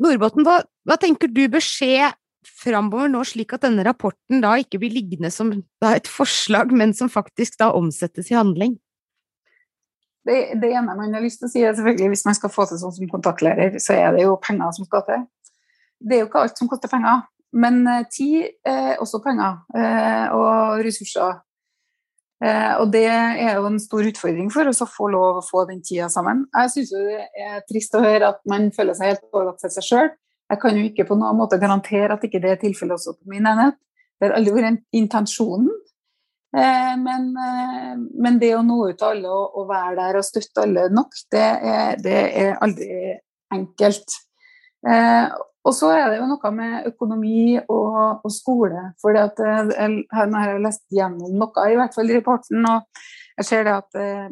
Nordbotten, 0.04 0.46
hva, 0.48 0.60
hva 0.88 0.98
tenker 1.00 1.32
du 1.32 1.46
bør 1.52 1.64
skje 1.64 2.12
framover 2.60 3.10
nå, 3.12 3.24
slik 3.28 3.54
at 3.56 3.66
denne 3.66 3.84
rapporten 3.88 4.44
da 4.44 4.54
ikke 4.60 4.80
blir 4.82 4.94
liggende 4.96 5.32
som 5.34 5.52
et 5.54 6.08
forslag, 6.08 6.72
men 6.76 6.96
som 6.96 7.12
faktisk 7.12 7.60
da 7.60 7.72
omsettes 7.76 8.32
i 8.32 8.38
handling? 8.38 8.78
Det, 10.28 10.38
det, 10.62 10.70
ene 10.76 10.96
man 10.96 11.16
har 11.16 11.24
lyst 11.24 11.42
til 11.42 11.50
å 11.50 11.52
si, 11.52 11.64
er 11.64 11.76
selvfølgelig 11.76 12.14
hvis 12.14 12.26
man 12.28 12.38
skal 12.38 12.52
få 12.54 12.68
til 12.70 12.80
sånn 12.82 12.96
som 12.96 13.12
kontaktlærer, 13.12 13.80
så 13.82 13.96
er 13.96 14.16
det 14.16 14.26
jo 14.28 14.38
penger 14.44 14.76
som 14.76 14.88
skal 14.88 15.06
til. 15.08 15.28
Det 16.00 16.16
er 16.16 16.24
jo 16.24 16.30
ikke 16.30 16.44
alt 16.46 16.60
som 16.60 16.70
koster 16.72 16.92
penger. 16.92 17.24
Men 17.58 17.82
eh, 17.88 18.06
tid 18.14 18.50
er 18.68 19.00
også 19.02 19.22
penger 19.24 19.62
eh, 19.76 20.36
og 20.36 20.84
ressurser. 20.86 21.40
Eh, 22.46 22.74
og 22.80 22.92
det 22.94 23.06
er 23.10 23.58
jo 23.58 23.68
en 23.68 23.82
stor 23.82 24.06
utfordring 24.06 24.52
for 24.54 24.70
oss 24.70 24.84
å 24.86 24.90
få 24.90 25.10
lov 25.12 25.42
å 25.42 25.46
få 25.46 25.66
den 25.70 25.82
tida 25.86 26.10
sammen. 26.14 26.46
Jeg 26.54 26.74
syns 26.76 26.94
det 26.94 27.26
er 27.42 27.66
trist 27.68 27.98
å 27.98 28.04
høre 28.06 28.32
at 28.36 28.42
man 28.50 28.70
føler 28.76 28.98
seg 28.98 29.14
helt 29.14 29.28
overlatt 29.34 29.62
til 29.64 29.74
seg 29.76 29.88
sjøl. 29.90 30.10
Jeg 30.50 30.62
kan 30.62 30.78
jo 30.78 30.86
ikke 30.88 31.06
på 31.10 31.18
noen 31.18 31.38
måte 31.38 31.60
garantere 31.62 32.16
at 32.16 32.24
ikke 32.26 32.42
det 32.42 32.56
er 32.56 32.62
tilfellet 32.62 32.98
også 32.98 33.18
på 33.20 33.34
min 33.34 33.50
enhet. 33.50 33.78
Det 34.18 34.28
har 34.28 34.38
aldri 34.38 34.56
vært 34.56 34.82
intensjonen. 34.98 35.70
Men, 36.50 37.28
men, 37.38 38.40
det 38.42 38.50
å 38.58 38.64
nå 38.66 38.80
ut 38.90 38.98
til 38.98 39.06
alle 39.06 39.30
og, 39.30 39.68
være 39.70 39.92
der 40.00 40.18
og 40.18 40.26
støtte 40.26 40.64
alle 40.66 40.88
nok, 40.90 41.14
det 41.30 41.44
er, 41.46 42.00
det 42.02 42.16
er 42.42 42.56
aldri 42.66 42.88
enkelt. 43.54 44.16
Og 45.68 45.76
så 45.76 45.90
er 45.92 46.06
det 46.08 46.20
jo 46.22 46.28
noe 46.30 46.52
med 46.56 46.88
økonomi 46.88 47.58
og, 47.60 48.24
og 48.24 48.32
skole. 48.32 48.86
For 49.02 49.16
jeg, 49.16 49.34
jeg, 49.40 50.04
har 50.14 50.54
lest 50.64 50.86
gjennom 50.96 51.36
noe, 51.36 51.66
i 51.68 51.78
hvert 51.78 51.96
fall 51.96 52.10
i 52.10 52.16
rapporten, 52.16 52.64
og 52.70 53.04
jeg 53.40 53.48
ser 53.50 53.68
det 53.68 53.76
at 53.76 54.00
eh, 54.00 54.30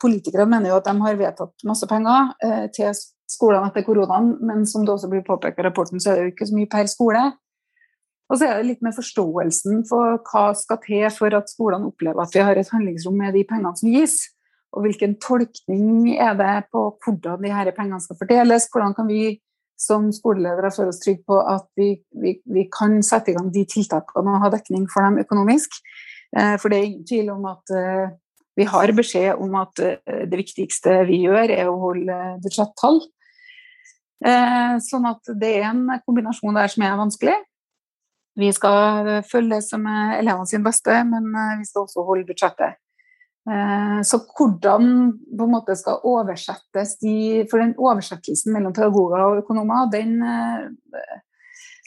politikere 0.00 0.46
mener 0.48 0.72
jo 0.72 0.78
at 0.78 0.88
de 0.88 0.94
har 1.00 1.18
vedtatt 1.18 1.66
masse 1.68 1.88
penger 1.90 2.32
eh, 2.44 2.66
til 2.76 2.92
skolene 3.28 3.68
etter 3.68 3.84
koronaen, 3.86 4.34
men 4.44 4.64
som 4.68 4.84
det 4.84 4.94
også 4.94 5.10
blir 5.12 5.26
påpekt 5.26 5.60
i 5.60 5.66
rapporten, 5.66 6.00
så 6.00 6.12
er 6.12 6.18
det 6.18 6.26
jo 6.26 6.34
ikke 6.36 6.48
så 6.48 6.58
mye 6.58 6.72
per 6.72 6.88
skole. 6.92 7.24
Og 8.28 8.36
så 8.36 8.44
er 8.44 8.58
det 8.58 8.68
litt 8.68 8.84
med 8.84 8.96
forståelsen 8.96 9.84
for 9.88 10.20
hva 10.28 10.50
skal 10.56 10.80
til 10.84 11.06
for 11.14 11.32
at 11.36 11.48
skolene 11.48 11.88
opplever 11.88 12.20
at 12.20 12.34
vi 12.36 12.44
har 12.44 12.60
et 12.60 12.72
handlingsrom 12.72 13.16
med 13.16 13.32
de 13.36 13.44
pengene 13.48 13.72
som 13.80 13.88
gis. 13.92 14.20
Og 14.76 14.84
hvilken 14.84 15.14
tolkning 15.24 16.10
er 16.20 16.34
det 16.36 16.68
på 16.72 16.90
hvordan 17.00 17.40
de 17.40 17.52
her 17.56 17.70
pengene 17.76 18.00
skal 18.04 18.18
fordeles. 18.20 18.68
Hvordan 18.68 18.92
kan 18.96 19.08
vi 19.08 19.38
som 19.78 20.08
skoleledere 20.14 20.72
føler 20.74 20.92
oss 20.92 21.00
trygge 21.02 21.22
på 21.28 21.38
at 21.38 21.66
vi, 21.78 21.92
vi, 22.18 22.34
vi, 22.50 22.64
kan 22.72 22.98
sette 23.06 23.32
i 23.32 23.36
gang 23.36 23.50
de 23.54 23.64
tiltakene 23.70 24.34
og 24.34 24.42
ha 24.42 24.50
dekning 24.52 24.88
for 24.90 25.06
dem 25.06 25.20
økonomisk. 25.22 25.78
Eh, 26.36 26.56
for 26.58 26.70
det 26.70 26.80
er 26.80 26.88
ingen 26.88 27.06
tvil 27.08 27.30
om 27.36 27.46
at 27.52 27.74
eh, 27.74 28.08
vi 28.58 28.66
har 28.66 28.92
beskjed 28.96 29.38
om 29.38 29.54
at 29.60 29.84
eh, 29.84 30.24
det 30.28 30.40
viktigste 30.42 31.04
vi 31.08 31.22
gjør, 31.28 31.54
er 31.54 31.70
å 31.70 31.78
holde 31.84 32.18
budsjettall. 32.44 33.00
Sånn 34.82 35.04
at 35.06 35.28
det 35.38 35.48
er 35.60 35.68
en 35.68 35.84
kombinasjon 36.02 36.56
der 36.58 36.72
som 36.72 36.82
er 36.82 36.96
vanskelig. 36.98 37.36
Vi 38.34 38.48
skal 38.50 39.22
følge 39.30 39.52
det 39.52 39.60
som 39.62 39.84
er 39.86 40.16
elevene 40.16 40.50
sin 40.50 40.64
beste, 40.64 40.96
men 41.06 41.28
vi 41.60 41.66
skal 41.68 41.84
også 41.84 42.02
holde 42.02 42.26
budsjettet. 42.26 42.80
Eh, 43.48 44.02
så 44.02 44.18
hvordan 44.18 45.12
på 45.38 45.46
en 45.46 45.52
måte 45.54 45.76
skal 45.78 46.02
oversettes 46.04 46.98
de 47.00 47.46
For 47.48 47.62
den 47.62 47.72
oversettelsen 47.80 48.52
mellom 48.52 48.74
pedagoger 48.76 49.22
og 49.24 49.40
økonomer, 49.40 49.88
den, 49.92 50.18
eh, 50.20 51.14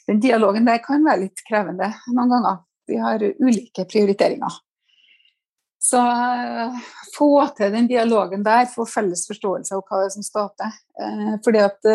den 0.07 0.21
dialogen 0.23 0.65
der 0.65 0.81
kan 0.81 1.05
være 1.05 1.27
litt 1.27 1.43
krevende 1.45 1.91
noen 2.15 2.33
ganger. 2.33 2.63
Vi 2.89 2.97
har 2.97 3.21
ulike 3.21 3.85
prioriteringer. 3.85 4.57
Så 5.81 6.01
eh, 6.01 6.81
få 7.13 7.29
til 7.57 7.75
den 7.75 7.91
dialogen 7.91 8.43
der, 8.47 8.65
få 8.71 8.87
felles 8.89 9.27
forståelse 9.29 9.77
av 9.77 9.85
hva 9.85 10.01
det 10.01 10.09
er 10.09 10.15
som 10.17 10.25
skal 10.25 10.49
til. 10.57 10.81
Fordi 11.45 11.61
at 11.61 11.87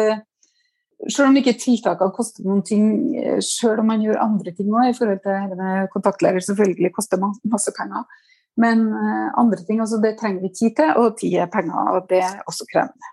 selv 1.13 1.29
om 1.29 1.37
ikke 1.39 1.59
tiltakene 1.61 2.15
koster 2.15 2.47
noen 2.47 2.63
ting, 2.67 2.87
selv 3.45 3.83
om 3.83 3.91
man 3.91 4.03
gjør 4.03 4.23
andre 4.23 4.55
ting 4.57 4.71
òg 4.73 4.91
i 4.91 4.97
forhold 4.97 5.21
til 5.23 5.91
kontaktlærer, 5.93 6.43
selvfølgelig 6.43 6.93
koster 6.97 7.21
masse 7.21 7.75
penger, 7.77 8.07
men 8.61 8.87
eh, 8.95 9.29
andre 9.39 9.61
ting, 9.67 9.83
altså 9.85 10.01
det 10.03 10.17
trenger 10.21 10.47
vi 10.47 10.55
tid 10.55 10.75
til, 10.79 10.97
og 10.97 11.19
tid 11.21 11.37
er 11.45 11.53
penger, 11.53 11.93
og 11.93 12.09
det 12.11 12.23
er 12.25 12.41
også 12.49 12.67
krevende. 12.71 13.13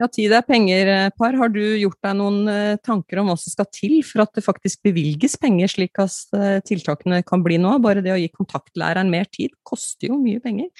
Ja, 0.00 0.06
tid 0.10 0.32
er 0.32 0.44
penger, 0.46 0.90
eh, 0.90 1.08
par. 1.18 1.34
Har 1.38 1.50
du 1.52 1.60
gjort 1.60 1.98
deg 2.02 2.14
noen 2.18 2.50
eh, 2.50 2.76
tanker 2.82 3.22
om 3.22 3.30
hva 3.30 3.38
som 3.38 3.54
skal 3.54 3.68
til 3.74 3.98
for 4.06 4.24
at 4.24 4.32
det 4.34 4.46
faktisk 4.46 4.82
bevilges 4.86 5.36
penger, 5.40 5.70
slik 5.70 5.98
at 6.02 6.64
tiltakene 6.66 7.22
kan 7.26 7.42
bli 7.44 7.58
nå? 7.62 7.76
Bare 7.84 8.02
det 8.04 8.14
å 8.14 8.20
gi 8.20 8.30
kontaktlæreren 8.34 9.10
mer 9.12 9.28
tid 9.30 9.54
koster 9.66 10.10
jo 10.10 10.20
mye 10.22 10.42
penger. 10.42 10.70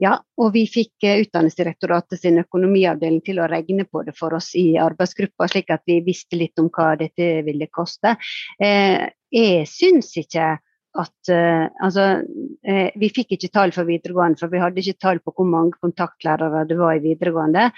Ja, 0.00 0.18
og 0.36 0.50
vi 0.52 0.66
fikk 0.68 1.06
Utdanningsdirektoratet 1.08 2.20
sin 2.20 2.36
økonomiavdeling 2.42 3.22
til 3.24 3.38
å 3.40 3.46
regne 3.48 3.86
på 3.88 4.02
det 4.04 4.12
for 4.18 4.36
oss 4.36 4.50
i 4.52 4.74
arbeidsgruppa, 4.76 5.48
slik 5.48 5.72
at 5.72 5.86
vi 5.88 6.02
visste 6.04 6.36
litt 6.36 6.60
om 6.60 6.68
hva 6.68 6.90
dette 7.00 7.40
ville 7.46 7.64
koste. 7.72 8.12
Jeg 8.60 9.64
syns 9.72 10.12
ikke 10.20 10.50
at 11.00 11.30
uh, 11.32 11.66
altså, 11.84 12.06
uh, 12.24 12.88
Vi 13.00 13.10
fikk 13.14 13.36
ikke 13.36 13.52
tall 13.54 13.72
for 13.74 13.88
videregående, 13.88 14.38
for 14.40 14.52
vi 14.52 14.60
hadde 14.62 14.82
ikke 14.82 15.00
tall 15.02 15.22
på 15.22 15.34
hvor 15.36 15.48
mange 15.48 15.76
kontaktlærere 15.82 16.66
det 16.68 16.78
var 16.80 16.96
i 16.96 17.04
videregående. 17.04 17.70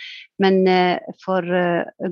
Men 0.43 0.61
uh, 0.67 1.15
for 1.25 1.47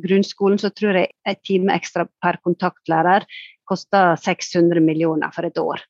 grunnskolen 0.05 0.63
så 0.63 0.73
tror 0.75 1.03
jeg 1.03 1.13
en 1.27 1.43
time 1.47 1.77
ekstra 1.77 2.07
per 2.23 2.41
kontaktlærer 2.45 3.27
kosta 3.67 4.15
600 4.23 4.83
millioner 4.85 5.33
for 5.35 5.49
et 5.49 5.59
år. 5.59 5.83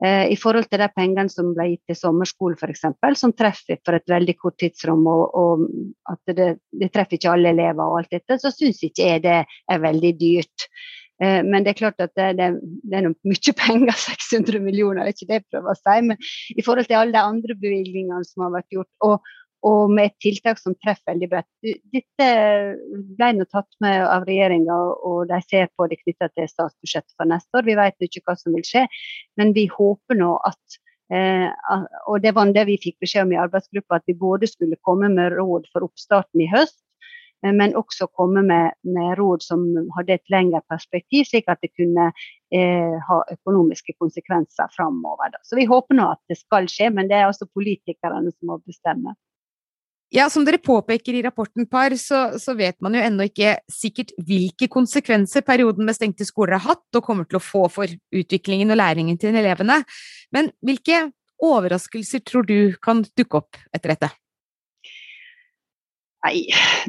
I 0.00 0.36
forhold 0.40 0.64
til 0.70 0.80
de 0.80 0.86
pengene 0.96 1.28
som 1.28 1.50
ble 1.52 1.66
gitt 1.74 1.90
til 1.90 1.96
sommerskole 1.98 2.56
f.eks., 2.56 2.86
som 3.20 3.34
treffer 3.36 3.76
for 3.84 3.98
et 3.98 4.06
veldig 4.08 4.34
kort 4.38 4.54
tidsrom, 4.62 5.02
og, 5.10 5.34
og 5.36 5.66
at 6.08 6.32
det, 6.38 6.46
det, 6.72 6.88
treffer 6.94 7.18
ikke 7.18 7.34
alle 7.34 7.52
elever 7.52 7.82
og 7.82 7.98
alt 7.98 8.14
dette, 8.14 8.38
så 8.40 8.48
syns 8.54 8.80
ikke 8.86 9.10
jeg 9.10 9.24
det 9.26 9.34
er 9.44 9.82
veldig 9.82 10.14
dyrt. 10.22 10.70
Eh, 11.20 11.42
men 11.44 11.64
det 11.64 11.74
er 11.74 11.80
klart 11.82 12.00
at 12.00 12.14
det, 12.16 12.30
det, 12.38 12.48
det 12.88 13.00
er 13.00 13.10
mye 13.10 13.54
penger, 13.64 13.92
600 14.06 14.62
millioner, 14.64 15.04
det 15.04 15.12
er 15.12 15.18
ikke 15.18 15.28
det 15.28 15.38
jeg 15.40 15.48
prøver 15.52 15.74
å 15.74 15.78
si. 15.80 15.98
Men 16.08 16.56
i 16.56 16.64
forhold 16.64 16.88
til 16.88 17.00
alle 17.00 17.16
de 17.16 17.22
andre 17.22 17.56
bevilgningene 17.60 18.24
som 18.28 18.46
har 18.46 18.56
vært 18.56 18.76
gjort, 18.76 18.92
og, 19.06 19.32
og 19.68 19.92
med 19.92 20.08
et 20.08 20.18
tiltak 20.24 20.60
som 20.60 20.76
treffer 20.80 21.12
veldig 21.12 21.30
bredt. 21.32 21.72
Dette 21.92 22.28
ble 23.18 23.32
nå 23.36 23.46
tatt 23.50 23.68
med 23.84 24.06
av 24.08 24.24
regjeringa, 24.28 24.78
og 25.04 25.26
de 25.28 25.40
ser 25.44 25.68
på 25.76 25.88
det 25.90 26.00
knytta 26.00 26.30
til 26.32 26.48
statsbudsjettet 26.48 27.16
for 27.18 27.28
neste 27.28 27.60
år. 27.60 27.68
Vi 27.68 27.80
vet 27.82 28.08
ikke 28.08 28.24
hva 28.24 28.38
som 28.40 28.56
vil 28.56 28.64
skje, 28.66 28.86
men 29.40 29.52
vi 29.56 29.68
håper 29.72 30.16
nå 30.16 30.32
at 30.48 30.80
eh, 31.12 31.50
og 32.08 32.24
det 32.24 32.32
var 32.38 32.54
det 32.56 32.64
vi 32.70 32.80
fikk 32.80 33.02
beskjed 33.04 33.28
om 33.28 33.36
i 33.36 33.42
arbeidsgruppa, 33.44 34.00
at 34.00 34.08
vi 34.08 34.16
både 34.16 34.48
skulle 34.48 34.80
komme 34.86 35.12
med 35.12 35.36
råd 35.36 35.68
for 35.74 35.84
oppstarten 35.90 36.40
i 36.40 36.48
høst, 36.48 36.80
men 37.42 37.76
også 37.78 38.08
komme 38.16 38.42
med, 38.46 38.76
med, 38.84 39.14
råd 39.18 39.44
som 39.44 39.64
hadde 39.96 40.18
et 40.18 40.32
lengre 40.32 40.60
perspektiv, 40.68 41.24
slik 41.28 41.48
at 41.48 41.62
det 41.64 41.72
kunne 41.72 42.10
eh, 42.10 42.96
ha 43.08 43.18
økonomiske 43.32 43.96
konsekvenser 43.98 44.68
framover. 44.76 45.38
Så 45.46 45.56
vi 45.56 45.68
håper 45.70 45.96
nå 45.96 46.10
at 46.12 46.22
det 46.28 46.40
skal 46.40 46.68
skje, 46.70 46.90
men 46.94 47.08
det 47.08 47.18
er 47.18 47.28
altså 47.30 47.48
politikerne 47.48 48.32
som 48.34 48.52
må 48.52 48.60
bestemme. 48.64 49.16
Ja, 50.10 50.26
Som 50.30 50.42
dere 50.42 50.58
påpeker 50.58 51.14
i 51.14 51.22
rapporten 51.22 51.68
PAR, 51.70 51.94
så, 51.94 52.32
så, 52.42 52.56
vet 52.58 52.80
man 52.82 52.96
jo 52.98 53.02
ennå 53.04 53.28
ikke 53.28 53.60
sikkert 53.70 54.10
hvilke 54.26 54.66
konsekvenser 54.66 55.44
perioden 55.46 55.86
med 55.86 55.94
stengte 55.94 56.26
skoler 56.26 56.58
har 56.58 56.74
hatt 56.74 56.98
og 56.98 57.04
kommer 57.06 57.28
til 57.30 57.38
å 57.38 57.44
få 57.44 57.68
for 57.70 57.86
utviklingen 58.10 58.74
og 58.74 58.80
læringen 58.80 59.20
til 59.22 59.38
elevene. 59.38 59.78
Men 60.34 60.50
hvilke 60.66 61.04
overraskelser 61.38 62.24
tror 62.26 62.48
du 62.48 62.74
kan 62.82 63.04
dukke 63.16 63.38
opp 63.38 63.62
etter 63.70 63.94
dette? 63.94 64.10
Nei, 66.20 66.42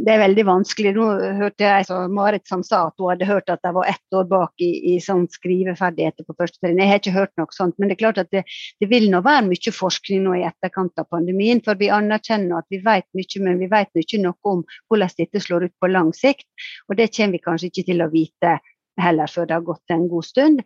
det 0.03 0.11
er 0.11 0.19
veldig 0.19 0.43
vanskelig. 0.43 0.91
Nå 0.97 1.05
hørte 1.37 1.63
jeg 1.63 1.85
så 1.87 2.01
Marit 2.11 2.49
som 2.49 2.65
sa 2.67 2.81
at 2.89 2.97
hun 2.99 3.13
hadde 3.13 3.27
hørt 3.29 3.51
at 3.53 3.61
jeg 3.63 3.75
var 3.77 3.87
ett 3.87 4.15
år 4.17 4.25
bak 4.27 4.63
i, 4.63 4.71
i 4.91 4.95
sånn 4.99 5.23
skriveferdigheter 5.31 6.25
på 6.27 6.35
første 6.35 6.59
trinn. 6.59 6.81
Jeg 6.81 6.89
har 6.89 6.99
ikke 6.99 7.13
hørt 7.15 7.31
noe 7.39 7.55
sånt, 7.55 7.77
men 7.79 7.87
det 7.87 7.95
er 7.95 8.01
klart 8.01 8.19
at 8.19 8.31
det, 8.35 8.41
det, 8.83 8.89
vil 8.91 9.07
nå 9.13 9.21
være 9.23 9.45
mye 9.47 9.71
forskning 9.77 10.25
nå 10.25 10.33
i 10.35 10.43
etterkant 10.49 10.99
av 10.99 11.07
pandemien. 11.15 11.61
For 11.63 11.79
vi 11.79 11.87
anerkjenner 11.95 12.59
at 12.59 12.67
vi 12.75 12.81
vet 12.83 13.07
mye, 13.15 13.43
men 13.45 13.61
vi 13.61 13.69
vet 13.71 14.01
ikke 14.01 14.19
noe 14.19 14.51
om 14.51 14.65
hvordan 14.91 15.13
dette 15.21 15.43
slår 15.45 15.69
ut 15.69 15.75
på 15.79 15.89
lang 15.91 16.09
sikt. 16.17 16.49
Og 16.89 16.99
det 16.99 17.07
kommer 17.15 17.37
vi 17.37 17.45
kanskje 17.45 17.69
ikke 17.71 17.85
til 17.87 18.03
å 18.03 18.09
vite 18.11 18.57
heller 18.99 19.31
før 19.31 19.47
det 19.47 19.55
har 19.55 19.69
gått 19.69 19.93
en 19.95 20.09
god 20.11 20.27
stund. 20.27 20.59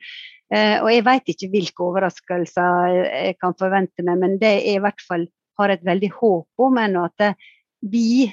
Eh, 0.53 0.79
og 0.79 0.89
jeg 0.89 1.03
vet 1.05 1.29
ikke 1.35 1.51
hvilke 1.53 1.85
overraskelser 1.85 2.97
jeg 3.11 3.37
kan 3.37 3.53
forvente 3.61 4.07
meg, 4.09 4.17
men 4.23 4.39
det 4.41 4.55
jeg 4.55 4.79
i 4.79 4.81
hvert 4.81 5.05
fall 5.05 5.27
har 5.61 5.75
et 5.75 5.85
veldig 5.85 6.09
håp 6.17 6.65
om, 6.65 6.81
er 6.81 6.97
at 7.03 7.27
vi 7.85 8.25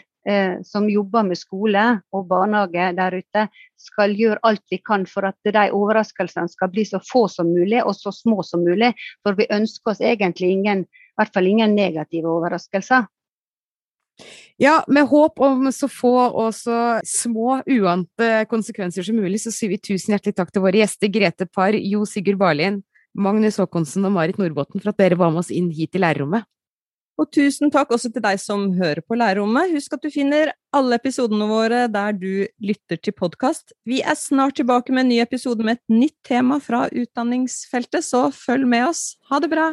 som 0.63 0.85
jobber 0.91 1.25
med 1.27 1.39
skole 1.39 1.83
og 2.15 2.29
barnehage 2.31 2.91
der 2.95 3.17
ute, 3.19 3.47
skal 3.81 4.15
gjøre 4.15 4.39
alt 4.47 4.63
vi 4.71 4.79
kan 4.79 5.07
for 5.11 5.27
at 5.27 5.39
de 5.43 5.65
overraskelsene 5.75 6.51
skal 6.53 6.71
bli 6.71 6.85
så 6.87 7.01
få 7.03 7.25
som 7.33 7.51
mulig 7.51 7.81
og 7.83 7.97
så 7.99 8.13
små 8.15 8.45
som 8.47 8.63
mulig. 8.63 8.93
For 9.27 9.35
vi 9.39 9.49
ønsker 9.51 9.95
oss 9.95 10.05
egentlig 10.05 10.53
ingen, 10.55 10.85
i 10.87 11.19
hvert 11.19 11.35
fall 11.35 11.51
ingen 11.51 11.75
negative 11.75 12.31
overraskelser. 12.31 13.09
Ja, 14.61 14.85
med 14.87 15.09
håp 15.09 15.41
om 15.41 15.67
så 15.73 15.89
få 15.91 16.15
og 16.29 16.53
så 16.55 17.01
små 17.09 17.63
uante 17.67 18.45
konsekvenser 18.51 19.07
som 19.07 19.19
mulig, 19.19 19.41
så 19.43 19.51
sier 19.55 19.73
vi 19.73 19.81
tusen 19.81 20.15
hjertelig 20.15 20.37
takk 20.39 20.53
til 20.53 20.65
våre 20.65 20.83
gjester 20.83 21.11
Grete 21.13 21.49
Parr, 21.49 21.79
Jo 21.79 22.05
Sigurd 22.07 22.39
Barlien, 22.39 22.83
Magnus 23.19 23.59
Håkonsen 23.61 24.07
og 24.07 24.15
Marit 24.15 24.39
Nordbotten 24.41 24.81
for 24.83 24.93
at 24.93 25.01
dere 25.01 25.19
var 25.21 25.33
med 25.33 25.43
oss 25.43 25.53
inn 25.53 25.73
hit 25.75 25.97
i 25.97 26.03
lærerrommet. 26.03 26.47
Og 27.21 27.29
tusen 27.35 27.71
takk 27.73 27.93
også 27.93 28.11
til 28.13 28.25
deg 28.25 28.41
som 28.41 28.71
hører 28.79 29.03
på 29.05 29.17
Lærerrommet. 29.19 29.73
Husk 29.75 29.97
at 29.97 30.05
du 30.05 30.11
finner 30.13 30.55
alle 30.75 30.97
episodene 30.97 31.49
våre 31.51 31.85
der 31.93 32.17
du 32.17 32.47
lytter 32.65 33.01
til 33.01 33.17
podkast. 33.17 33.77
Vi 33.89 34.01
er 34.01 34.17
snart 34.19 34.57
tilbake 34.61 34.95
med 34.95 35.07
en 35.07 35.13
ny 35.13 35.21
episode 35.25 35.67
med 35.67 35.79
et 35.79 35.97
nytt 36.03 36.19
tema 36.27 36.59
fra 36.63 36.87
utdanningsfeltet, 36.89 38.07
så 38.07 38.31
følg 38.35 38.67
med 38.69 38.89
oss. 38.91 39.05
Ha 39.31 39.43
det 39.45 39.53
bra! 39.53 39.73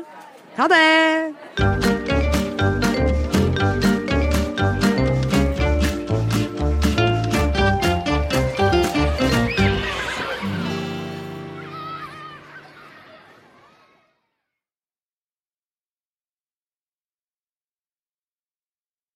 Ha 0.60 0.68
det! 0.68 2.29